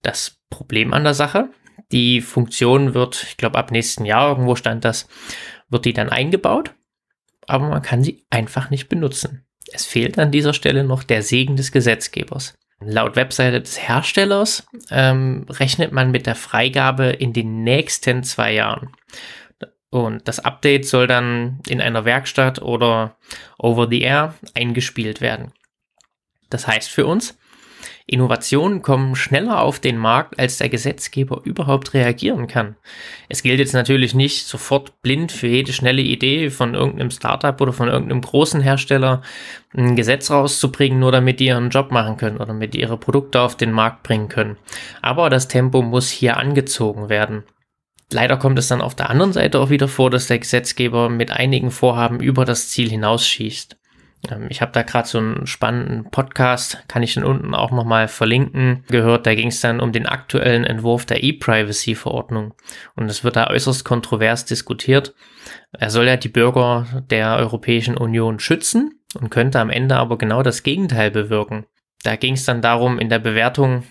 Das 0.02 0.38
Problem 0.50 0.92
an 0.92 1.04
der 1.04 1.14
Sache, 1.14 1.50
die 1.90 2.20
Funktion 2.20 2.94
wird, 2.94 3.24
ich 3.28 3.36
glaube 3.36 3.58
ab 3.58 3.70
nächsten 3.70 4.04
Jahr, 4.04 4.28
irgendwo 4.28 4.54
stand 4.56 4.84
das, 4.84 5.08
wird 5.68 5.84
die 5.84 5.92
dann 5.92 6.10
eingebaut, 6.10 6.74
aber 7.46 7.68
man 7.68 7.82
kann 7.82 8.04
sie 8.04 8.24
einfach 8.30 8.70
nicht 8.70 8.88
benutzen. 8.88 9.46
Es 9.72 9.86
fehlt 9.86 10.18
an 10.18 10.30
dieser 10.30 10.52
Stelle 10.52 10.84
noch 10.84 11.02
der 11.02 11.22
Segen 11.22 11.56
des 11.56 11.72
Gesetzgebers. 11.72 12.54
Laut 12.82 13.14
Webseite 13.14 13.60
des 13.60 13.78
Herstellers 13.78 14.66
ähm, 14.90 15.46
rechnet 15.50 15.92
man 15.92 16.10
mit 16.10 16.26
der 16.26 16.34
Freigabe 16.34 17.06
in 17.06 17.32
den 17.32 17.62
nächsten 17.62 18.22
zwei 18.22 18.54
Jahren. 18.54 18.96
Und 19.90 20.28
das 20.28 20.40
Update 20.40 20.87
soll 20.87 21.06
dann 21.06 21.60
in 21.68 21.80
einer 21.80 22.04
Werkstatt 22.04 22.62
oder 22.62 23.16
over 23.58 23.88
the 23.88 24.00
air 24.00 24.34
eingespielt 24.54 25.20
werden. 25.20 25.52
Das 26.49 26.66
heißt 26.66 26.88
für 26.88 27.06
uns, 27.06 27.38
Innovationen 28.10 28.82
kommen 28.82 29.14
schneller 29.14 29.62
auf 29.62 29.78
den 29.78 29.96
Markt, 29.96 30.36
als 30.40 30.58
der 30.58 30.68
Gesetzgeber 30.68 31.42
überhaupt 31.44 31.94
reagieren 31.94 32.48
kann. 32.48 32.74
Es 33.28 33.44
gilt 33.44 33.60
jetzt 33.60 33.72
natürlich 33.72 34.16
nicht 34.16 34.48
sofort 34.48 35.00
blind 35.00 35.30
für 35.30 35.46
jede 35.46 35.72
schnelle 35.72 36.02
Idee 36.02 36.50
von 36.50 36.74
irgendeinem 36.74 37.12
Startup 37.12 37.60
oder 37.60 37.72
von 37.72 37.86
irgendeinem 37.88 38.20
großen 38.20 38.60
Hersteller 38.60 39.22
ein 39.76 39.94
Gesetz 39.94 40.28
rauszubringen, 40.28 40.98
nur 40.98 41.12
damit 41.12 41.38
die 41.38 41.46
ihren 41.46 41.70
Job 41.70 41.92
machen 41.92 42.16
können 42.16 42.38
oder 42.38 42.52
die 42.66 42.80
ihre 42.80 42.96
Produkte 42.96 43.40
auf 43.40 43.56
den 43.56 43.70
Markt 43.70 44.02
bringen 44.02 44.28
können. 44.28 44.56
Aber 45.02 45.30
das 45.30 45.46
Tempo 45.46 45.80
muss 45.80 46.10
hier 46.10 46.36
angezogen 46.36 47.08
werden. 47.10 47.44
Leider 48.12 48.36
kommt 48.36 48.58
es 48.58 48.66
dann 48.66 48.80
auf 48.80 48.96
der 48.96 49.08
anderen 49.08 49.32
Seite 49.32 49.60
auch 49.60 49.70
wieder 49.70 49.86
vor, 49.86 50.10
dass 50.10 50.26
der 50.26 50.40
Gesetzgeber 50.40 51.08
mit 51.08 51.30
einigen 51.30 51.70
Vorhaben 51.70 52.18
über 52.18 52.44
das 52.44 52.68
Ziel 52.70 52.90
hinausschießt. 52.90 53.79
Ähm, 54.28 54.46
ich 54.50 54.60
habe 54.60 54.72
da 54.72 54.82
gerade 54.82 55.08
so 55.08 55.18
einen 55.18 55.46
spannenden 55.46 56.10
Podcast, 56.10 56.84
kann 56.88 57.02
ich 57.02 57.14
den 57.14 57.24
unten 57.24 57.54
auch 57.54 57.70
nochmal 57.70 58.08
verlinken, 58.08 58.84
gehört. 58.88 59.26
Da 59.26 59.34
ging 59.34 59.48
es 59.48 59.60
dann 59.60 59.80
um 59.80 59.92
den 59.92 60.06
aktuellen 60.06 60.64
Entwurf 60.64 61.06
der 61.06 61.22
E-Privacy-Verordnung. 61.22 62.54
Und 62.96 63.08
es 63.08 63.24
wird 63.24 63.36
da 63.36 63.48
äußerst 63.48 63.84
kontrovers 63.84 64.44
diskutiert. 64.44 65.14
Er 65.72 65.90
soll 65.90 66.06
ja 66.06 66.16
die 66.16 66.28
Bürger 66.28 66.86
der 67.10 67.36
Europäischen 67.36 67.96
Union 67.96 68.40
schützen 68.40 69.00
und 69.14 69.30
könnte 69.30 69.60
am 69.60 69.70
Ende 69.70 69.96
aber 69.96 70.18
genau 70.18 70.42
das 70.42 70.62
Gegenteil 70.62 71.10
bewirken. 71.10 71.66
Da 72.02 72.16
ging 72.16 72.34
es 72.34 72.44
dann 72.44 72.62
darum 72.62 72.98
in 72.98 73.08
der 73.08 73.18
Bewertung, 73.18 73.84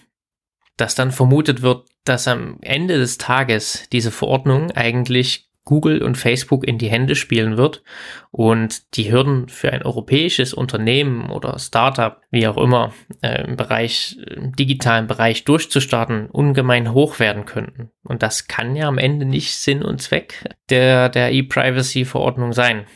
dass 0.78 0.96
dann 0.96 1.12
vermutet 1.12 1.62
wird, 1.62 1.88
dass 2.06 2.28
am 2.28 2.58
Ende 2.62 2.98
des 2.98 3.18
Tages 3.18 3.88
diese 3.92 4.12
Verordnung 4.12 4.72
eigentlich 4.72 5.49
Google 5.70 6.02
und 6.02 6.18
Facebook 6.18 6.68
in 6.68 6.80
die 6.80 6.90
Hände 6.90 7.14
spielen 7.14 7.56
wird 7.56 7.84
und 8.32 8.98
die 8.98 9.12
Hürden 9.12 9.50
für 9.50 9.72
ein 9.72 9.84
europäisches 9.84 10.52
Unternehmen 10.52 11.30
oder 11.30 11.60
Startup, 11.60 12.20
wie 12.32 12.48
auch 12.48 12.58
immer, 12.58 12.92
äh, 13.22 13.44
im 13.44 13.56
Bereich, 13.56 14.18
im 14.36 14.56
digitalen 14.56 15.06
Bereich 15.06 15.44
durchzustarten, 15.44 16.26
ungemein 16.26 16.92
hoch 16.92 17.20
werden 17.20 17.46
könnten. 17.46 17.92
Und 18.04 18.24
das 18.24 18.48
kann 18.48 18.76
ja 18.76 18.88
am 18.88 18.98
Ende 18.98 19.28
nicht 19.28 19.56
Sinn 19.56 19.84
und 19.84 20.02
Zweck 20.02 20.56
der, 20.72 21.08
der 21.10 21.32
E-Privacy-Verordnung 21.34 22.52
sein. 22.52 22.88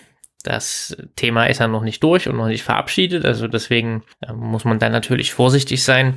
Das 0.42 0.98
Thema 1.16 1.46
ist 1.46 1.60
ja 1.60 1.68
noch 1.68 1.84
nicht 1.84 2.02
durch 2.02 2.28
und 2.28 2.38
noch 2.38 2.48
nicht 2.48 2.64
verabschiedet, 2.64 3.24
also 3.24 3.48
deswegen 3.48 4.02
äh, 4.22 4.34
muss 4.34 4.66
man 4.66 4.80
da 4.80 4.90
natürlich 4.90 5.32
vorsichtig 5.32 5.84
sein. 5.84 6.16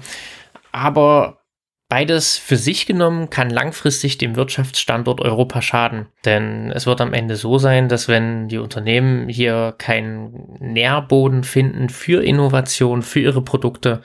Aber 0.72 1.42
Beides 1.88 2.36
für 2.36 2.56
sich 2.56 2.86
genommen 2.86 3.30
kann 3.30 3.48
langfristig 3.48 4.18
dem 4.18 4.34
Wirtschaftsstandort 4.34 5.20
Europa 5.20 5.62
schaden. 5.62 6.08
Denn 6.24 6.72
es 6.72 6.84
wird 6.86 7.00
am 7.00 7.12
Ende 7.12 7.36
so 7.36 7.58
sein, 7.58 7.88
dass 7.88 8.08
wenn 8.08 8.48
die 8.48 8.58
Unternehmen 8.58 9.28
hier 9.28 9.72
keinen 9.78 10.56
Nährboden 10.58 11.44
finden 11.44 11.88
für 11.88 12.24
Innovation, 12.24 13.02
für 13.02 13.20
ihre 13.20 13.42
Produkte, 13.42 14.02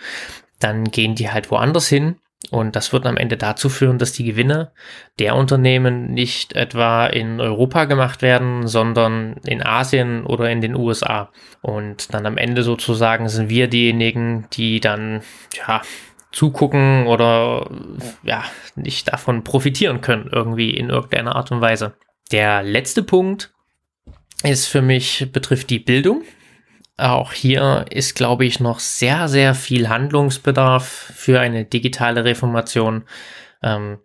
dann 0.60 0.84
gehen 0.86 1.16
die 1.16 1.32
halt 1.32 1.50
woanders 1.50 1.88
hin. 1.88 2.18
Und 2.52 2.76
das 2.76 2.92
wird 2.92 3.06
am 3.06 3.18
Ende 3.18 3.38
dazu 3.38 3.70
führen, 3.70 3.98
dass 3.98 4.14
die 4.14 4.26
Gewinne 4.26 4.72
der 5.20 5.36
Unternehmen 5.36 6.12
nicht 6.14 6.54
etwa 6.54 7.06
in 7.06 7.40
Europa 7.40 7.86
gemacht 7.86 8.22
werden, 8.22 8.68
sondern 8.68 9.38
in 9.46 9.64
Asien 9.64 10.26
oder 10.26 10.50
in 10.50 10.60
den 10.60 10.76
USA. 10.76 11.30
Und 11.62 12.14
dann 12.14 12.26
am 12.26 12.38
Ende 12.38 12.64
sozusagen 12.64 13.30
sind 13.30 13.50
wir 13.50 13.68
diejenigen, 13.68 14.48
die 14.54 14.80
dann, 14.80 15.22
ja, 15.56 15.82
zugucken 16.32 17.08
oder 17.08 17.70
ja, 18.24 18.44
nicht 18.76 19.12
davon 19.12 19.44
profitieren 19.44 20.02
können, 20.02 20.30
irgendwie 20.32 20.72
in 20.72 20.90
irgendeiner 20.90 21.36
Art 21.36 21.52
und 21.52 21.62
Weise. 21.62 21.94
Der 22.32 22.64
letzte 22.64 23.04
Punkt 23.04 23.54
ist 24.44 24.68
für 24.68 24.82
mich, 24.82 25.32
betrifft 25.32 25.70
die 25.70 25.80
Bildung. 25.80 26.24
Auch 26.98 27.34
hier 27.34 27.86
ist, 27.90 28.16
glaube 28.16 28.46
ich, 28.46 28.60
noch 28.60 28.80
sehr, 28.80 29.28
sehr 29.28 29.56
viel 29.56 29.90
Handlungsbedarf 29.90 30.86
für 30.86 31.40
eine 31.40 31.66
digitale 31.66 32.24
Reformation. 32.24 33.04
Ähm, 33.62 34.00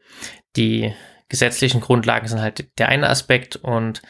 die 0.57 0.95
gesetzlichen 1.29 1.81
Grundlagen 1.81 2.29
sind 2.29 2.41
halt 2.41 2.79
der 2.79 2.89
eine 2.89 3.09
Aspekt 3.09 3.57
und 3.57 4.03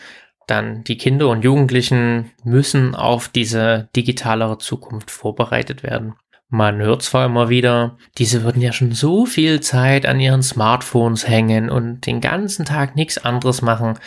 dann 0.46 0.84
die 0.84 0.96
Kinder 0.96 1.28
und 1.28 1.42
Jugendlichen 1.42 2.30
müssen 2.44 2.94
auf 2.94 3.28
diese 3.28 3.88
digitalere 3.96 4.58
Zukunft 4.58 5.10
vorbereitet 5.10 5.82
werden. 5.82 6.14
Man 6.48 6.78
hört 6.78 7.02
zwar 7.02 7.26
immer 7.26 7.48
wieder, 7.48 7.98
diese 8.18 8.44
würden 8.44 8.62
ja 8.62 8.72
schon 8.72 8.92
so 8.92 9.26
viel 9.26 9.60
Zeit 9.60 10.06
an 10.06 10.20
ihren 10.20 10.42
Smartphones 10.42 11.26
hängen 11.26 11.70
und 11.70 12.06
den 12.06 12.20
ganzen 12.20 12.64
Tag 12.64 12.94
nichts 12.94 13.18
anderes 13.18 13.62
machen. 13.62 13.98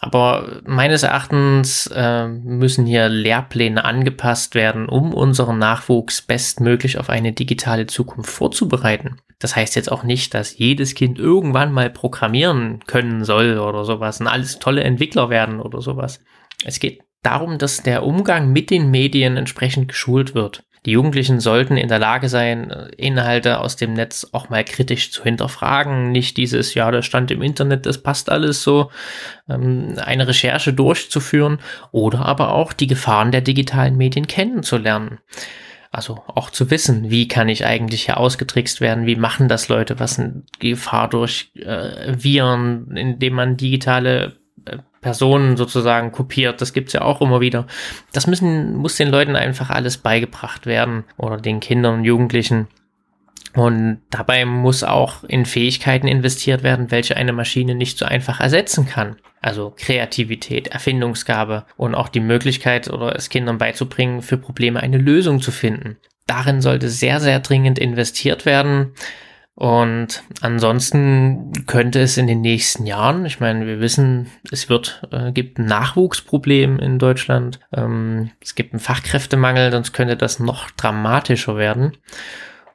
Aber 0.00 0.62
meines 0.66 1.02
Erachtens 1.02 1.88
äh, 1.94 2.26
müssen 2.26 2.86
hier 2.86 3.08
Lehrpläne 3.08 3.84
angepasst 3.84 4.54
werden, 4.54 4.88
um 4.88 5.12
unseren 5.14 5.58
Nachwuchs 5.58 6.22
bestmöglich 6.22 6.98
auf 6.98 7.10
eine 7.10 7.32
digitale 7.32 7.86
Zukunft 7.86 8.30
vorzubereiten. 8.30 9.16
Das 9.38 9.56
heißt 9.56 9.74
jetzt 9.76 9.90
auch 9.90 10.02
nicht, 10.02 10.34
dass 10.34 10.56
jedes 10.58 10.94
Kind 10.94 11.18
irgendwann 11.18 11.72
mal 11.72 11.90
programmieren 11.90 12.80
können 12.86 13.24
soll 13.24 13.58
oder 13.58 13.84
sowas 13.84 14.20
und 14.20 14.26
alles 14.26 14.58
tolle 14.58 14.82
Entwickler 14.84 15.30
werden 15.30 15.60
oder 15.60 15.80
sowas. 15.80 16.20
Es 16.64 16.78
geht 16.78 17.02
darum, 17.22 17.58
dass 17.58 17.82
der 17.82 18.04
Umgang 18.04 18.52
mit 18.52 18.70
den 18.70 18.90
Medien 18.90 19.36
entsprechend 19.36 19.88
geschult 19.88 20.34
wird. 20.34 20.62
Die 20.86 20.92
Jugendlichen 20.92 21.40
sollten 21.40 21.76
in 21.76 21.88
der 21.88 21.98
Lage 21.98 22.28
sein, 22.28 22.70
Inhalte 22.96 23.60
aus 23.60 23.76
dem 23.76 23.92
Netz 23.92 24.26
auch 24.32 24.48
mal 24.48 24.64
kritisch 24.64 25.12
zu 25.12 25.22
hinterfragen. 25.22 26.10
Nicht 26.10 26.38
dieses, 26.38 26.74
ja, 26.74 26.90
das 26.90 27.04
stand 27.04 27.30
im 27.30 27.42
Internet, 27.42 27.84
das 27.84 27.98
passt 27.98 28.30
alles 28.30 28.62
so, 28.62 28.90
ähm, 29.48 29.96
eine 30.02 30.26
Recherche 30.26 30.72
durchzuführen 30.72 31.58
oder 31.92 32.24
aber 32.24 32.54
auch 32.54 32.72
die 32.72 32.86
Gefahren 32.86 33.30
der 33.30 33.42
digitalen 33.42 33.96
Medien 33.96 34.26
kennenzulernen. 34.26 35.18
Also 35.92 36.22
auch 36.28 36.50
zu 36.50 36.70
wissen, 36.70 37.10
wie 37.10 37.26
kann 37.26 37.48
ich 37.48 37.66
eigentlich 37.66 38.04
hier 38.04 38.18
ausgetrickst 38.18 38.80
werden, 38.80 39.06
wie 39.06 39.16
machen 39.16 39.48
das 39.48 39.68
Leute, 39.68 39.98
was 39.98 40.20
eine 40.20 40.44
Gefahr 40.60 41.10
durch 41.10 41.50
äh, 41.56 42.14
Viren, 42.16 42.96
indem 42.96 43.34
man 43.34 43.56
digitale 43.56 44.24
äh, 44.26 44.39
Personen 45.00 45.56
sozusagen 45.56 46.12
kopiert. 46.12 46.60
Das 46.60 46.72
gibt's 46.72 46.92
ja 46.92 47.02
auch 47.02 47.20
immer 47.20 47.40
wieder. 47.40 47.66
Das 48.12 48.26
müssen, 48.26 48.76
muss 48.76 48.96
den 48.96 49.08
Leuten 49.08 49.36
einfach 49.36 49.70
alles 49.70 49.98
beigebracht 49.98 50.66
werden 50.66 51.04
oder 51.16 51.36
den 51.36 51.60
Kindern 51.60 51.94
und 51.94 52.04
Jugendlichen. 52.04 52.68
Und 53.54 54.02
dabei 54.10 54.44
muss 54.44 54.84
auch 54.84 55.24
in 55.24 55.44
Fähigkeiten 55.44 56.06
investiert 56.06 56.62
werden, 56.62 56.90
welche 56.92 57.16
eine 57.16 57.32
Maschine 57.32 57.74
nicht 57.74 57.98
so 57.98 58.04
einfach 58.04 58.40
ersetzen 58.40 58.86
kann. 58.86 59.16
Also 59.40 59.74
Kreativität, 59.76 60.68
Erfindungsgabe 60.68 61.64
und 61.76 61.94
auch 61.94 62.08
die 62.08 62.20
Möglichkeit 62.20 62.88
oder 62.90 63.16
es 63.16 63.28
Kindern 63.28 63.58
beizubringen, 63.58 64.22
für 64.22 64.36
Probleme 64.36 64.80
eine 64.80 64.98
Lösung 64.98 65.40
zu 65.40 65.50
finden. 65.50 65.96
Darin 66.26 66.60
sollte 66.60 66.88
sehr, 66.88 67.18
sehr 67.18 67.40
dringend 67.40 67.78
investiert 67.78 68.46
werden. 68.46 68.92
Und 69.54 70.22
ansonsten 70.40 71.52
könnte 71.66 72.00
es 72.00 72.16
in 72.16 72.26
den 72.26 72.40
nächsten 72.40 72.86
Jahren, 72.86 73.26
ich 73.26 73.40
meine, 73.40 73.66
wir 73.66 73.78
wissen, 73.80 74.28
es 74.50 74.70
wird, 74.70 75.06
äh, 75.10 75.32
gibt 75.32 75.58
ein 75.58 75.66
Nachwuchsproblem 75.66 76.78
in 76.78 76.98
Deutschland, 76.98 77.60
ähm, 77.74 78.30
es 78.40 78.54
gibt 78.54 78.72
einen 78.72 78.80
Fachkräftemangel, 78.80 79.70
sonst 79.70 79.92
könnte 79.92 80.16
das 80.16 80.38
noch 80.38 80.70
dramatischer 80.70 81.56
werden. 81.56 81.98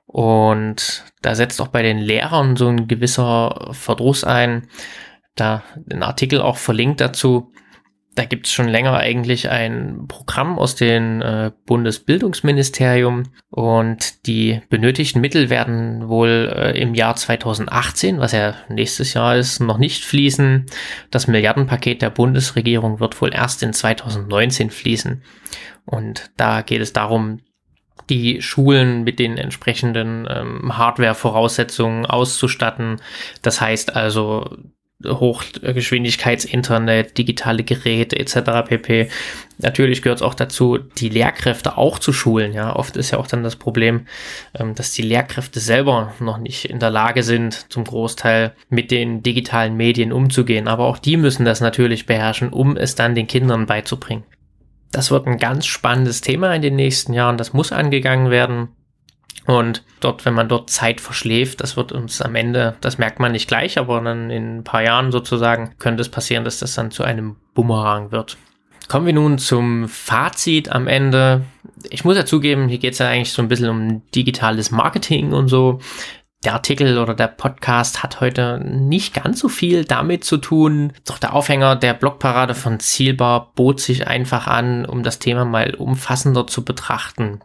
Und 0.06 1.04
da 1.22 1.36
setzt 1.36 1.60
auch 1.60 1.70
bei 1.70 1.82
den 1.82 1.98
Lehrern 1.98 2.56
so 2.56 2.68
ein 2.68 2.88
gewisser 2.88 3.70
Verdruss 3.72 4.24
ein. 4.24 4.68
Da 5.36 5.64
ein 5.92 6.04
Artikel 6.04 6.40
auch 6.40 6.58
verlinkt 6.58 7.02
dazu, 7.02 7.52
da 8.16 8.24
gibt 8.24 8.48
es 8.48 8.54
schon 8.54 8.70
länger 8.70 8.94
eigentlich 8.98 9.50
ein 9.50 10.06
Programm 10.08 10.58
aus 10.58 10.76
dem 10.76 11.22
äh, 11.22 11.52
Bundesbildungsministerium 11.66 13.24
und 13.50 14.26
die 14.26 14.62
benötigten 14.70 15.20
Mittel 15.20 15.50
werden 15.50 16.08
wohl 16.08 16.52
äh, 16.56 16.80
im 16.80 16.96
Jahr 16.96 17.18
2018, 17.18 18.20
was 18.20 18.32
ja 18.32 18.56
nächstes 18.70 19.14
Jahr 19.14 19.36
ist, 19.36 19.60
noch 19.60 19.78
nicht 19.78 20.06
fließen. 20.06 20.66
Das 21.12 21.28
Milliardenpaket 21.28 22.02
der 22.02 22.10
Bundesregierung 22.10 23.02
wird 23.02 23.22
wohl 23.22 23.34
erst 23.34 23.62
in 23.64 23.74
2019 23.74 24.70
fließen. 24.70 25.22
Und 25.86 26.32
da 26.38 26.62
geht 26.62 26.82
es 26.82 26.94
darum, 26.94 27.42
die 28.10 28.42
Schulen 28.42 29.04
mit 29.04 29.20
den 29.20 29.38
entsprechenden 29.38 30.28
ähm, 30.30 30.78
Hardware-Voraussetzungen 30.78 32.06
auszustatten. 32.06 33.02
Das 33.42 33.60
heißt 33.60 33.96
also 33.96 34.58
Hochgeschwindigkeitsinternet, 35.04 37.18
digitale 37.18 37.64
Geräte 37.64 38.18
etc. 38.18 38.68
pp. 38.68 39.10
Natürlich 39.58 40.02
gehört 40.02 40.20
es 40.20 40.24
auch 40.24 40.34
dazu, 40.34 40.78
die 40.78 41.10
Lehrkräfte 41.10 41.78
auch 41.78 42.00
zu 42.00 42.14
schulen. 42.14 42.54
Ja, 42.54 42.74
oft 42.76 42.96
ist 42.96 43.12
ja 43.12 43.18
auch 43.18 43.28
dann 43.28 43.44
das 43.44 43.58
Problem, 43.58 44.08
ähm, 44.58 44.74
dass 44.74 44.94
die 44.94 45.02
Lehrkräfte 45.02 45.60
selber 45.60 46.14
noch 46.20 46.38
nicht 46.38 46.66
in 46.66 46.80
der 46.80 46.92
Lage 46.92 47.24
sind, 47.24 47.72
zum 47.72 47.84
Großteil 47.84 48.54
mit 48.70 48.90
den 48.90 49.22
digitalen 49.22 49.76
Medien 49.76 50.14
umzugehen. 50.14 50.70
Aber 50.70 50.86
auch 50.86 50.98
die 50.98 51.18
müssen 51.18 51.46
das 51.46 51.60
natürlich 51.60 52.06
beherrschen, 52.06 52.50
um 52.50 52.78
es 52.78 52.96
dann 52.96 53.16
den 53.16 53.28
Kindern 53.28 53.66
beizubringen. 53.66 54.24
Das 54.92 55.12
wird 55.12 55.28
ein 55.28 55.38
ganz 55.38 55.66
spannendes 55.66 56.22
Thema 56.22 56.56
in 56.56 56.62
den 56.62 56.78
nächsten 56.78 57.12
Jahren. 57.12 57.38
Das 57.38 57.52
muss 57.52 57.74
angegangen 57.74 58.32
werden. 58.32 58.70
Und 59.46 59.84
dort, 60.00 60.26
wenn 60.26 60.34
man 60.34 60.50
dort 60.50 60.70
Zeit 60.70 61.02
verschläft, 61.02 61.62
das 61.62 61.78
wird 61.78 61.92
uns 61.92 62.22
am 62.22 62.36
Ende, 62.36 62.76
das 62.82 62.98
merkt 62.98 63.20
man 63.20 63.32
nicht 63.32 63.48
gleich, 63.48 63.78
aber 63.78 64.02
dann 64.02 64.32
in 64.32 64.58
ein 64.58 64.64
paar 64.64 64.82
Jahren 64.82 65.12
sozusagen 65.12 65.76
könnte 65.78 66.02
es 66.02 66.10
passieren, 66.10 66.44
dass 66.44 66.60
das 66.60 66.74
dann 66.74 66.92
zu 66.92 67.04
einem 67.04 67.36
Bumerang 67.54 68.12
wird. 68.12 68.38
Kommen 68.88 69.06
wir 69.06 69.14
nun 69.14 69.38
zum 69.38 69.88
Fazit 69.88 70.72
am 70.72 70.88
Ende. 70.88 71.42
Ich 71.90 72.06
muss 72.06 72.18
ja 72.18 72.26
zugeben, 72.26 72.68
hier 72.68 72.78
geht 72.78 72.94
es 72.94 73.00
ja 73.00 73.08
eigentlich 73.08 73.34
so 73.34 73.42
ein 73.42 73.48
bisschen 73.48 73.70
um 73.70 74.02
digitales 74.12 74.72
Marketing 74.72 75.34
und 75.34 75.48
so. 75.48 75.80
Der 76.44 76.54
Artikel 76.54 77.00
oder 77.00 77.16
der 77.16 77.28
Podcast 77.28 78.04
hat 78.04 78.22
heute 78.22 78.60
nicht 78.60 79.16
ganz 79.16 79.40
so 79.40 79.50
viel 79.50 79.84
damit 79.84 80.24
zu 80.24 80.38
tun. 80.38 80.94
Doch 81.08 81.18
der 81.18 81.34
Aufhänger 81.34 81.76
der 81.76 81.96
Blogparade 81.96 82.54
von 82.54 82.80
Zielbar 82.80 83.52
bot 83.56 83.80
sich 83.80 84.06
einfach 84.06 84.46
an, 84.46 84.86
um 84.86 85.02
das 85.02 85.18
Thema 85.18 85.46
mal 85.46 85.74
umfassender 85.74 86.46
zu 86.46 86.64
betrachten. 86.64 87.40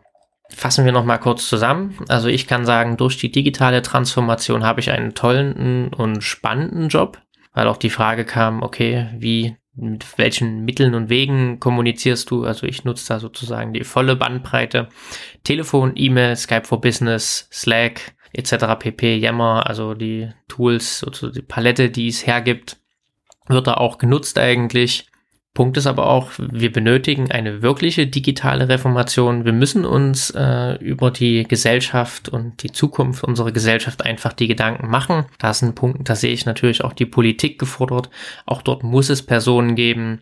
Fassen 0.55 0.85
wir 0.85 0.93
noch 0.93 1.05
mal 1.05 1.19
kurz 1.19 1.49
zusammen. 1.49 1.97
Also 2.09 2.29
ich 2.29 2.47
kann 2.47 2.67
sagen, 2.67 2.97
durch 2.97 3.17
die 3.17 3.31
digitale 3.31 3.83
Transformation 3.83 4.65
habe 4.65 4.81
ich 4.81 4.91
einen 4.91 5.15
tollen 5.15 5.89
und 5.89 6.23
spannenden 6.23 6.89
Job, 6.89 7.21
weil 7.55 7.67
auch 7.67 7.77
die 7.77 7.91
Frage 7.91 8.25
kam, 8.25 8.63
okay, 8.63 9.09
wie 9.19 9.57
mit 9.75 10.19
welchen 10.19 10.65
Mitteln 10.65 10.95
und 10.95 11.09
Wegen 11.09 11.61
kommunizierst 11.61 12.31
du? 12.31 12.45
Also 12.45 12.67
ich 12.67 12.85
nutze 12.85 13.09
da 13.09 13.21
sozusagen 13.21 13.73
die 13.73 13.85
volle 13.85 14.17
Bandbreite. 14.17 14.89
Telefon, 15.45 15.93
E-Mail, 15.95 16.37
Skype 16.37 16.65
for 16.65 16.81
Business, 16.81 17.49
Slack 17.53 18.15
etc. 18.33 18.79
pp, 18.79 19.17
Yammer, 19.17 19.67
also 19.67 19.95
die 19.95 20.29
Tools, 20.49 20.99
sozusagen 20.99 21.35
die 21.35 21.43
Palette, 21.43 21.91
die 21.91 22.09
es 22.09 22.27
hergibt, 22.27 22.79
wird 23.49 23.67
da 23.67 23.75
auch 23.75 23.99
genutzt 23.99 24.39
eigentlich. 24.39 25.10
Punkt 25.61 25.77
ist 25.77 25.87
aber 25.87 26.07
auch, 26.07 26.31
wir 26.39 26.73
benötigen 26.73 27.31
eine 27.31 27.61
wirkliche 27.61 28.07
digitale 28.07 28.71
Reformation. 28.71 29.45
Wir 29.45 29.53
müssen 29.53 29.85
uns 29.85 30.31
äh, 30.31 30.77
über 30.83 31.11
die 31.11 31.43
Gesellschaft 31.43 32.31
und 32.31 32.63
die 32.63 32.73
Zukunft 32.73 33.25
unserer 33.25 33.53
Gesellschaft 33.53 34.03
einfach 34.03 34.33
die 34.33 34.49
Gedanken 34.49 34.89
machen. 34.89 35.27
Da 35.39 35.51
ist 35.51 35.61
ein 35.61 35.75
Punkt, 35.75 36.09
da 36.09 36.15
sehe 36.15 36.33
ich 36.33 36.47
natürlich 36.47 36.83
auch 36.83 36.95
die 36.95 37.05
Politik 37.05 37.59
gefordert. 37.59 38.09
Auch 38.47 38.63
dort 38.63 38.85
muss 38.85 39.11
es 39.11 39.21
Personen 39.21 39.75
geben, 39.75 40.21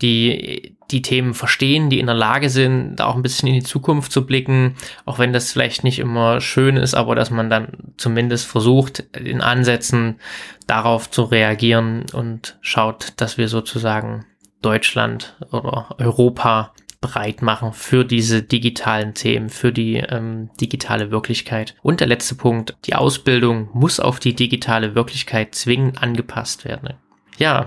die 0.00 0.74
die 0.90 1.02
Themen 1.02 1.34
verstehen, 1.34 1.90
die 1.90 2.00
in 2.00 2.06
der 2.06 2.14
Lage 2.14 2.48
sind, 2.48 2.96
da 2.96 3.08
auch 3.08 3.14
ein 3.16 3.20
bisschen 3.20 3.46
in 3.46 3.56
die 3.56 3.62
Zukunft 3.64 4.10
zu 4.10 4.24
blicken, 4.24 4.76
auch 5.04 5.18
wenn 5.18 5.34
das 5.34 5.52
vielleicht 5.52 5.84
nicht 5.84 5.98
immer 5.98 6.40
schön 6.40 6.78
ist, 6.78 6.94
aber 6.94 7.14
dass 7.14 7.30
man 7.30 7.50
dann 7.50 7.92
zumindest 7.98 8.46
versucht, 8.46 9.00
in 9.14 9.42
Ansätzen 9.42 10.18
darauf 10.66 11.10
zu 11.10 11.24
reagieren 11.24 12.06
und 12.14 12.56
schaut, 12.62 13.12
dass 13.18 13.36
wir 13.36 13.48
sozusagen 13.48 14.24
Deutschland 14.62 15.36
oder 15.50 15.94
Europa 15.98 16.72
breit 17.00 17.42
machen 17.42 17.72
für 17.72 18.04
diese 18.04 18.42
digitalen 18.42 19.14
Themen, 19.14 19.50
für 19.50 19.72
die 19.72 19.96
ähm, 19.96 20.50
digitale 20.60 21.10
Wirklichkeit. 21.10 21.76
Und 21.82 22.00
der 22.00 22.08
letzte 22.08 22.34
Punkt, 22.34 22.76
die 22.86 22.96
Ausbildung 22.96 23.68
muss 23.72 24.00
auf 24.00 24.18
die 24.18 24.34
digitale 24.34 24.94
Wirklichkeit 24.94 25.54
zwingend 25.54 26.02
angepasst 26.02 26.64
werden. 26.64 26.94
Ja, 27.38 27.66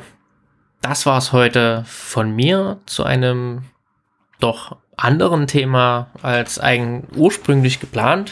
das 0.82 1.06
war's 1.06 1.32
heute 1.32 1.84
von 1.86 2.32
mir 2.32 2.82
zu 2.86 3.04
einem 3.04 3.64
doch 4.40 4.78
anderen 4.98 5.48
Thema 5.48 6.12
als 6.22 6.60
eigen 6.60 7.08
ursprünglich 7.16 7.80
geplant. 7.80 8.32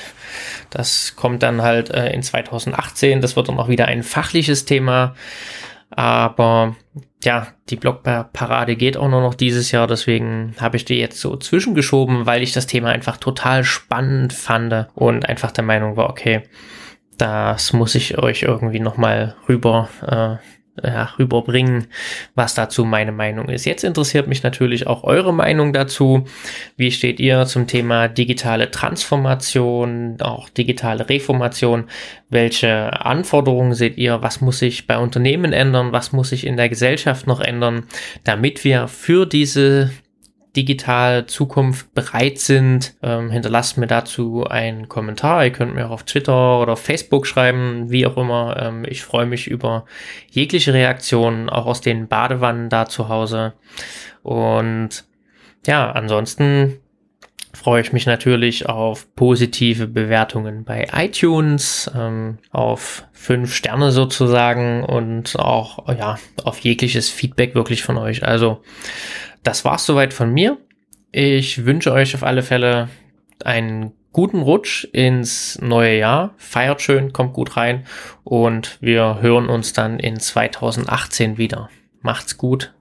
Das 0.69 1.15
kommt 1.15 1.43
dann 1.43 1.61
halt 1.61 1.89
äh, 1.89 2.11
in 2.11 2.21
2018. 2.21 3.21
Das 3.21 3.35
wird 3.35 3.47
dann 3.47 3.59
auch 3.59 3.69
wieder 3.69 3.85
ein 3.85 4.03
fachliches 4.03 4.65
Thema. 4.65 5.15
Aber 5.91 6.75
ja, 7.23 7.47
die 7.69 7.75
Blogparade 7.75 8.75
geht 8.75 8.97
auch 8.97 9.09
nur 9.09 9.21
noch 9.21 9.33
dieses 9.33 9.71
Jahr, 9.71 9.87
deswegen 9.87 10.55
habe 10.59 10.77
ich 10.77 10.85
die 10.85 10.99
jetzt 10.99 11.19
so 11.19 11.35
zwischengeschoben, 11.35 12.25
weil 12.25 12.41
ich 12.43 12.53
das 12.53 12.67
Thema 12.67 12.89
einfach 12.89 13.17
total 13.17 13.63
spannend 13.63 14.33
fand 14.33 14.87
und 14.95 15.27
einfach 15.27 15.51
der 15.51 15.63
Meinung 15.63 15.97
war, 15.97 16.09
okay, 16.09 16.43
das 17.17 17.73
muss 17.73 17.95
ich 17.95 18.17
euch 18.17 18.43
irgendwie 18.43 18.79
nochmal 18.79 19.35
rüber 19.47 19.89
äh, 20.05 20.58
ja, 20.83 21.09
rüberbringen, 21.17 21.87
was 22.35 22.55
dazu 22.55 22.85
meine 22.85 23.11
Meinung 23.11 23.49
ist. 23.49 23.65
Jetzt 23.65 23.83
interessiert 23.83 24.27
mich 24.27 24.43
natürlich 24.43 24.87
auch 24.87 25.03
eure 25.03 25.33
Meinung 25.33 25.73
dazu. 25.73 26.25
Wie 26.77 26.91
steht 26.91 27.19
ihr 27.19 27.45
zum 27.45 27.67
Thema 27.67 28.07
digitale 28.07 28.71
Transformation, 28.71 30.17
auch 30.21 30.49
digitale 30.49 31.09
Reformation? 31.09 31.85
Welche 32.29 33.05
Anforderungen 33.05 33.73
seht 33.73 33.97
ihr? 33.97 34.21
Was 34.21 34.41
muss 34.41 34.59
sich 34.59 34.87
bei 34.87 34.97
Unternehmen 34.97 35.53
ändern? 35.53 35.91
Was 35.91 36.11
muss 36.11 36.29
sich 36.29 36.45
in 36.45 36.57
der 36.57 36.69
Gesellschaft 36.69 37.27
noch 37.27 37.39
ändern, 37.39 37.83
damit 38.23 38.63
wir 38.63 38.87
für 38.87 39.25
diese 39.25 39.91
digital 40.55 41.25
Zukunft 41.27 41.93
bereit 41.93 42.39
sind, 42.39 42.95
ähm, 43.03 43.29
hinterlasst 43.29 43.77
mir 43.77 43.87
dazu 43.87 44.45
einen 44.45 44.89
Kommentar. 44.89 45.45
Ihr 45.45 45.51
könnt 45.51 45.75
mir 45.75 45.87
auch 45.87 45.91
auf 45.91 46.03
Twitter 46.03 46.59
oder 46.59 46.75
Facebook 46.75 47.27
schreiben, 47.27 47.91
wie 47.91 48.05
auch 48.05 48.17
immer. 48.17 48.57
Ähm, 48.59 48.85
ich 48.87 49.03
freue 49.03 49.25
mich 49.25 49.47
über 49.47 49.85
jegliche 50.31 50.73
Reaktionen, 50.73 51.49
auch 51.49 51.65
aus 51.65 51.81
den 51.81 52.07
Badewannen 52.07 52.69
da 52.69 52.87
zu 52.87 53.09
Hause. 53.09 53.53
Und 54.23 55.05
ja, 55.65 55.91
ansonsten 55.91 56.79
freue 57.53 57.81
ich 57.81 57.93
mich 57.93 58.05
natürlich 58.05 58.67
auf 58.67 59.13
positive 59.15 59.87
Bewertungen 59.87 60.63
bei 60.63 60.87
iTunes, 60.93 61.91
ähm, 61.95 62.37
auf 62.51 63.05
fünf 63.11 63.53
Sterne 63.53 63.91
sozusagen 63.91 64.83
und 64.83 65.37
auch 65.37 65.87
ja 65.89 66.17
auf 66.43 66.59
jegliches 66.59 67.09
Feedback 67.09 67.55
wirklich 67.55 67.83
von 67.83 67.97
euch. 67.97 68.23
Also 68.23 68.61
das 69.43 69.65
war's 69.65 69.85
soweit 69.85 70.13
von 70.13 70.31
mir. 70.31 70.57
Ich 71.11 71.65
wünsche 71.65 71.91
euch 71.91 72.15
auf 72.15 72.23
alle 72.23 72.43
Fälle 72.43 72.89
einen 73.43 73.93
guten 74.11 74.41
Rutsch 74.41 74.85
ins 74.91 75.59
neue 75.61 75.97
Jahr. 75.97 76.33
Feiert 76.37 76.81
schön, 76.81 77.13
kommt 77.13 77.33
gut 77.33 77.57
rein 77.57 77.85
und 78.23 78.77
wir 78.81 79.19
hören 79.21 79.49
uns 79.49 79.73
dann 79.73 79.99
in 79.99 80.19
2018 80.19 81.37
wieder. 81.37 81.69
Macht's 82.01 82.37
gut. 82.37 82.73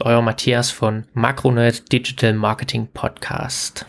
Euer 0.00 0.22
Matthias 0.22 0.70
von 0.70 1.06
Macronet 1.12 1.92
Digital 1.92 2.32
Marketing 2.32 2.88
Podcast. 2.92 3.86